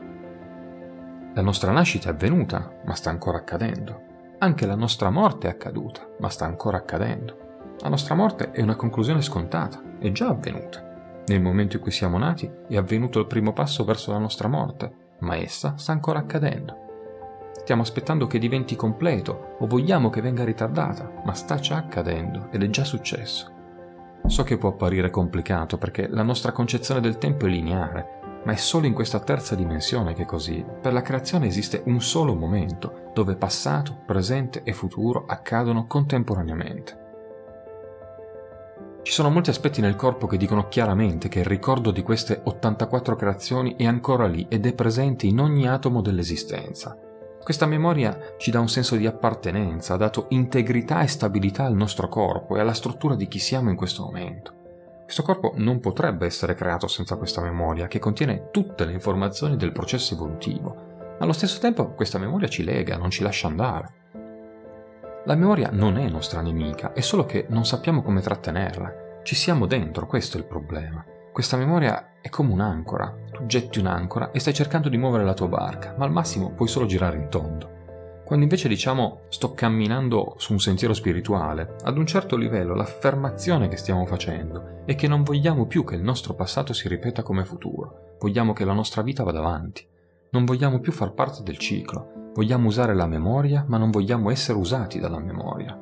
La 1.34 1.42
nostra 1.42 1.70
nascita 1.70 2.08
è 2.08 2.12
avvenuta, 2.12 2.80
ma 2.86 2.94
sta 2.94 3.10
ancora 3.10 3.36
accadendo. 3.36 4.00
Anche 4.38 4.64
la 4.64 4.74
nostra 4.74 5.10
morte 5.10 5.48
è 5.48 5.50
accaduta, 5.50 6.08
ma 6.18 6.30
sta 6.30 6.46
ancora 6.46 6.78
accadendo. 6.78 7.74
La 7.80 7.90
nostra 7.90 8.14
morte 8.14 8.52
è 8.52 8.62
una 8.62 8.76
conclusione 8.76 9.20
scontata, 9.20 9.82
è 9.98 10.10
già 10.10 10.28
avvenuta. 10.28 11.22
Nel 11.26 11.42
momento 11.42 11.76
in 11.76 11.82
cui 11.82 11.92
siamo 11.92 12.16
nati 12.16 12.50
è 12.68 12.76
avvenuto 12.78 13.18
il 13.18 13.26
primo 13.26 13.52
passo 13.52 13.84
verso 13.84 14.12
la 14.12 14.18
nostra 14.18 14.48
morte, 14.48 15.16
ma 15.18 15.36
essa 15.36 15.76
sta 15.76 15.92
ancora 15.92 16.20
accadendo. 16.20 16.83
Stiamo 17.64 17.80
aspettando 17.80 18.26
che 18.26 18.38
diventi 18.38 18.76
completo 18.76 19.56
o 19.58 19.66
vogliamo 19.66 20.10
che 20.10 20.20
venga 20.20 20.44
ritardata, 20.44 21.10
ma 21.24 21.32
sta 21.32 21.54
già 21.54 21.76
accadendo 21.76 22.48
ed 22.50 22.62
è 22.62 22.68
già 22.68 22.84
successo. 22.84 23.50
So 24.26 24.42
che 24.42 24.58
può 24.58 24.68
apparire 24.68 25.08
complicato 25.08 25.78
perché 25.78 26.06
la 26.06 26.22
nostra 26.22 26.52
concezione 26.52 27.00
del 27.00 27.16
tempo 27.16 27.46
è 27.46 27.48
lineare, 27.48 28.42
ma 28.44 28.52
è 28.52 28.56
solo 28.56 28.84
in 28.84 28.92
questa 28.92 29.18
terza 29.20 29.54
dimensione 29.54 30.12
che 30.12 30.24
è 30.24 30.26
così. 30.26 30.62
Per 30.78 30.92
la 30.92 31.00
creazione 31.00 31.46
esiste 31.46 31.82
un 31.86 32.02
solo 32.02 32.34
momento 32.34 33.10
dove 33.14 33.34
passato, 33.34 33.96
presente 34.04 34.62
e 34.62 34.74
futuro 34.74 35.24
accadono 35.26 35.86
contemporaneamente. 35.86 37.00
Ci 39.00 39.12
sono 39.12 39.30
molti 39.30 39.48
aspetti 39.48 39.80
nel 39.80 39.96
corpo 39.96 40.26
che 40.26 40.36
dicono 40.36 40.68
chiaramente 40.68 41.28
che 41.28 41.38
il 41.38 41.46
ricordo 41.46 41.92
di 41.92 42.02
queste 42.02 42.42
84 42.44 43.16
creazioni 43.16 43.74
è 43.76 43.86
ancora 43.86 44.26
lì 44.26 44.44
ed 44.50 44.66
è 44.66 44.74
presente 44.74 45.24
in 45.24 45.40
ogni 45.40 45.66
atomo 45.66 46.02
dell'esistenza. 46.02 46.98
Questa 47.44 47.66
memoria 47.66 48.18
ci 48.38 48.50
dà 48.50 48.58
un 48.58 48.70
senso 48.70 48.96
di 48.96 49.06
appartenenza, 49.06 49.92
ha 49.92 49.98
dato 49.98 50.26
integrità 50.30 51.02
e 51.02 51.08
stabilità 51.08 51.66
al 51.66 51.74
nostro 51.74 52.08
corpo 52.08 52.56
e 52.56 52.60
alla 52.60 52.72
struttura 52.72 53.16
di 53.16 53.28
chi 53.28 53.38
siamo 53.38 53.68
in 53.68 53.76
questo 53.76 54.02
momento. 54.02 54.54
Questo 55.02 55.22
corpo 55.22 55.52
non 55.56 55.78
potrebbe 55.78 56.24
essere 56.24 56.54
creato 56.54 56.86
senza 56.86 57.16
questa 57.16 57.42
memoria, 57.42 57.86
che 57.86 57.98
contiene 57.98 58.48
tutte 58.50 58.86
le 58.86 58.92
informazioni 58.92 59.58
del 59.58 59.72
processo 59.72 60.14
evolutivo. 60.14 61.16
Allo 61.18 61.34
stesso 61.34 61.60
tempo 61.60 61.92
questa 61.92 62.16
memoria 62.16 62.48
ci 62.48 62.64
lega, 62.64 62.96
non 62.96 63.10
ci 63.10 63.22
lascia 63.22 63.46
andare. 63.46 63.92
La 65.26 65.34
memoria 65.34 65.68
non 65.70 65.98
è 65.98 66.08
nostra 66.08 66.40
nemica, 66.40 66.94
è 66.94 67.02
solo 67.02 67.26
che 67.26 67.44
non 67.50 67.66
sappiamo 67.66 68.00
come 68.00 68.22
trattenerla. 68.22 69.20
Ci 69.22 69.34
siamo 69.34 69.66
dentro, 69.66 70.06
questo 70.06 70.38
è 70.38 70.40
il 70.40 70.46
problema. 70.46 71.04
Questa 71.34 71.56
memoria 71.56 72.20
è 72.20 72.28
come 72.28 72.52
un'ancora. 72.52 73.12
Tu 73.32 73.46
getti 73.46 73.80
un'ancora 73.80 74.30
e 74.30 74.38
stai 74.38 74.54
cercando 74.54 74.88
di 74.88 74.96
muovere 74.96 75.24
la 75.24 75.34
tua 75.34 75.48
barca, 75.48 75.92
ma 75.98 76.04
al 76.04 76.12
massimo 76.12 76.52
puoi 76.52 76.68
solo 76.68 76.86
girare 76.86 77.16
in 77.16 77.28
tondo. 77.28 78.22
Quando 78.24 78.44
invece 78.44 78.68
diciamo 78.68 79.22
sto 79.30 79.52
camminando 79.52 80.34
su 80.36 80.52
un 80.52 80.60
sentiero 80.60 80.94
spirituale, 80.94 81.74
ad 81.82 81.98
un 81.98 82.06
certo 82.06 82.36
livello 82.36 82.76
l'affermazione 82.76 83.66
che 83.66 83.76
stiamo 83.76 84.06
facendo 84.06 84.82
è 84.84 84.94
che 84.94 85.08
non 85.08 85.24
vogliamo 85.24 85.66
più 85.66 85.82
che 85.82 85.96
il 85.96 86.04
nostro 86.04 86.34
passato 86.34 86.72
si 86.72 86.86
ripeta 86.86 87.24
come 87.24 87.44
futuro, 87.44 88.14
vogliamo 88.20 88.52
che 88.52 88.64
la 88.64 88.72
nostra 88.72 89.02
vita 89.02 89.24
vada 89.24 89.40
avanti. 89.40 89.84
Non 90.30 90.44
vogliamo 90.44 90.78
più 90.78 90.92
far 90.92 91.14
parte 91.14 91.42
del 91.42 91.58
ciclo, 91.58 92.30
vogliamo 92.32 92.68
usare 92.68 92.94
la 92.94 93.08
memoria 93.08 93.64
ma 93.66 93.76
non 93.76 93.90
vogliamo 93.90 94.30
essere 94.30 94.56
usati 94.56 95.00
dalla 95.00 95.18
memoria. 95.18 95.76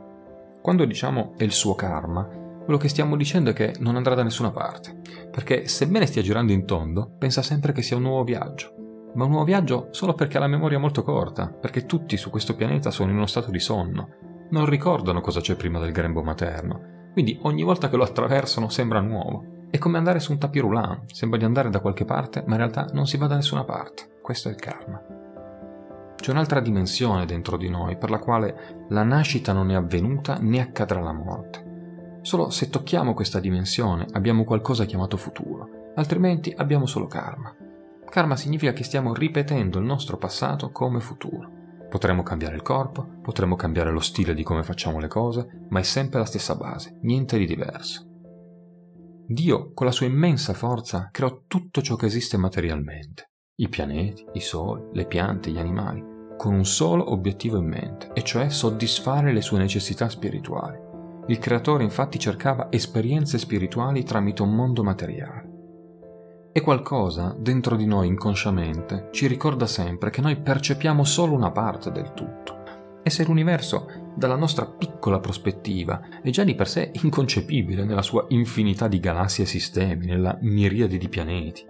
Quando 0.62 0.86
diciamo 0.86 1.34
è 1.36 1.42
il 1.42 1.52
suo 1.52 1.74
karma, 1.74 2.40
quello 2.64 2.78
che 2.78 2.88
stiamo 2.88 3.16
dicendo 3.16 3.50
è 3.50 3.52
che 3.52 3.74
non 3.80 3.96
andrà 3.96 4.14
da 4.14 4.22
nessuna 4.22 4.50
parte, 4.50 5.00
perché 5.30 5.66
sebbene 5.66 6.06
stia 6.06 6.22
girando 6.22 6.52
in 6.52 6.64
tondo, 6.64 7.14
pensa 7.18 7.42
sempre 7.42 7.72
che 7.72 7.82
sia 7.82 7.96
un 7.96 8.02
nuovo 8.02 8.24
viaggio. 8.24 8.74
Ma 9.14 9.24
un 9.24 9.30
nuovo 9.30 9.44
viaggio 9.44 9.88
solo 9.90 10.14
perché 10.14 10.36
ha 10.38 10.40
la 10.40 10.46
memoria 10.46 10.78
molto 10.78 11.02
corta, 11.02 11.48
perché 11.48 11.84
tutti 11.86 12.16
su 12.16 12.30
questo 12.30 12.54
pianeta 12.54 12.90
sono 12.90 13.10
in 13.10 13.16
uno 13.16 13.26
stato 13.26 13.50
di 13.50 13.60
sonno, 13.60 14.08
non 14.50 14.66
ricordano 14.66 15.20
cosa 15.20 15.40
c'è 15.40 15.56
prima 15.56 15.78
del 15.78 15.92
grembo 15.92 16.22
materno, 16.22 17.08
quindi 17.12 17.38
ogni 17.42 17.62
volta 17.62 17.88
che 17.88 17.96
lo 17.96 18.04
attraversano 18.04 18.68
sembra 18.68 19.00
nuovo. 19.00 19.44
È 19.70 19.78
come 19.78 19.98
andare 19.98 20.20
su 20.20 20.32
un 20.32 20.38
tapis 20.38 20.60
roulant, 20.60 21.10
sembra 21.12 21.38
di 21.38 21.44
andare 21.44 21.70
da 21.70 21.80
qualche 21.80 22.04
parte, 22.04 22.42
ma 22.46 22.52
in 22.52 22.58
realtà 22.58 22.88
non 22.92 23.06
si 23.06 23.16
va 23.16 23.26
da 23.26 23.36
nessuna 23.36 23.64
parte. 23.64 24.18
Questo 24.20 24.48
è 24.48 24.52
il 24.52 24.58
karma. 24.58 25.00
C'è 26.16 26.30
un'altra 26.30 26.60
dimensione 26.60 27.24
dentro 27.24 27.56
di 27.56 27.68
noi 27.68 27.96
per 27.96 28.10
la 28.10 28.18
quale 28.18 28.84
la 28.90 29.02
nascita 29.02 29.52
non 29.52 29.70
è 29.70 29.74
avvenuta 29.74 30.38
né 30.40 30.60
accadrà 30.60 31.00
la 31.00 31.12
morte. 31.12 31.61
Solo 32.22 32.50
se 32.50 32.70
tocchiamo 32.70 33.14
questa 33.14 33.40
dimensione 33.40 34.06
abbiamo 34.12 34.44
qualcosa 34.44 34.84
chiamato 34.84 35.16
futuro 35.16 35.80
altrimenti 35.94 36.52
abbiamo 36.56 36.86
solo 36.86 37.06
karma. 37.06 37.54
Karma 38.08 38.36
significa 38.36 38.72
che 38.72 38.84
stiamo 38.84 39.14
ripetendo 39.14 39.78
il 39.78 39.84
nostro 39.84 40.16
passato 40.16 40.70
come 40.70 41.00
futuro. 41.00 41.60
Potremmo 41.88 42.22
cambiare 42.22 42.56
il 42.56 42.62
corpo, 42.62 43.06
potremmo 43.22 43.56
cambiare 43.56 43.90
lo 43.90 44.00
stile 44.00 44.34
di 44.34 44.42
come 44.42 44.62
facciamo 44.62 44.98
le 44.98 45.08
cose, 45.08 45.66
ma 45.68 45.80
è 45.80 45.82
sempre 45.82 46.18
la 46.18 46.24
stessa 46.24 46.54
base, 46.54 46.98
niente 47.02 47.38
di 47.38 47.46
diverso. 47.46 48.06
Dio, 49.26 49.72
con 49.72 49.86
la 49.86 49.92
sua 49.92 50.06
immensa 50.06 50.52
forza, 50.52 51.08
creò 51.10 51.42
tutto 51.46 51.80
ciò 51.80 51.96
che 51.96 52.06
esiste 52.06 52.36
materialmente, 52.36 53.30
i 53.56 53.68
pianeti, 53.68 54.26
i 54.32 54.40
soli, 54.40 54.84
le 54.92 55.06
piante, 55.06 55.50
gli 55.50 55.58
animali, 55.58 56.04
con 56.36 56.54
un 56.54 56.64
solo 56.64 57.12
obiettivo 57.12 57.58
in 57.58 57.66
mente, 57.66 58.10
e 58.14 58.22
cioè 58.22 58.48
soddisfare 58.50 59.32
le 59.32 59.40
sue 59.40 59.58
necessità 59.58 60.08
spirituali. 60.08 60.91
Il 61.28 61.38
creatore 61.38 61.84
infatti 61.84 62.18
cercava 62.18 62.66
esperienze 62.70 63.38
spirituali 63.38 64.02
tramite 64.02 64.42
un 64.42 64.54
mondo 64.54 64.82
materiale. 64.82 65.50
E 66.52 66.60
qualcosa 66.60 67.34
dentro 67.38 67.76
di 67.76 67.86
noi 67.86 68.08
inconsciamente 68.08 69.08
ci 69.12 69.26
ricorda 69.26 69.66
sempre 69.66 70.10
che 70.10 70.20
noi 70.20 70.36
percepiamo 70.36 71.04
solo 71.04 71.34
una 71.34 71.50
parte 71.50 71.92
del 71.92 72.12
tutto. 72.12 72.60
E 73.04 73.10
se 73.10 73.24
l'universo, 73.24 74.12
dalla 74.14 74.36
nostra 74.36 74.66
piccola 74.66 75.20
prospettiva, 75.20 76.20
è 76.22 76.30
già 76.30 76.44
di 76.44 76.54
per 76.54 76.68
sé 76.68 76.90
inconcepibile 77.02 77.84
nella 77.84 78.02
sua 78.02 78.26
infinità 78.28 78.88
di 78.88 79.00
galassie 79.00 79.44
e 79.44 79.46
sistemi, 79.46 80.06
nella 80.06 80.36
miriade 80.40 80.98
di 80.98 81.08
pianeti, 81.08 81.64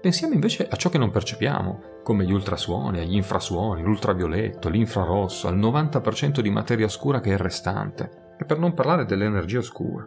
pensiamo 0.00 0.34
invece 0.34 0.68
a 0.68 0.76
ciò 0.76 0.88
che 0.88 0.98
non 0.98 1.10
percepiamo, 1.10 1.80
come 2.02 2.24
gli 2.24 2.32
ultrasuoni, 2.32 3.06
gli 3.06 3.16
infrasuoni, 3.16 3.82
l'ultravioletto, 3.82 4.68
l'infrarosso, 4.68 5.48
al 5.48 5.58
90% 5.58 6.40
di 6.40 6.50
materia 6.50 6.86
oscura 6.86 7.20
che 7.20 7.32
è 7.32 7.36
restante, 7.36 8.26
e 8.38 8.44
per 8.44 8.58
non 8.58 8.74
parlare 8.74 9.04
dell'energia 9.04 9.58
oscura. 9.58 10.06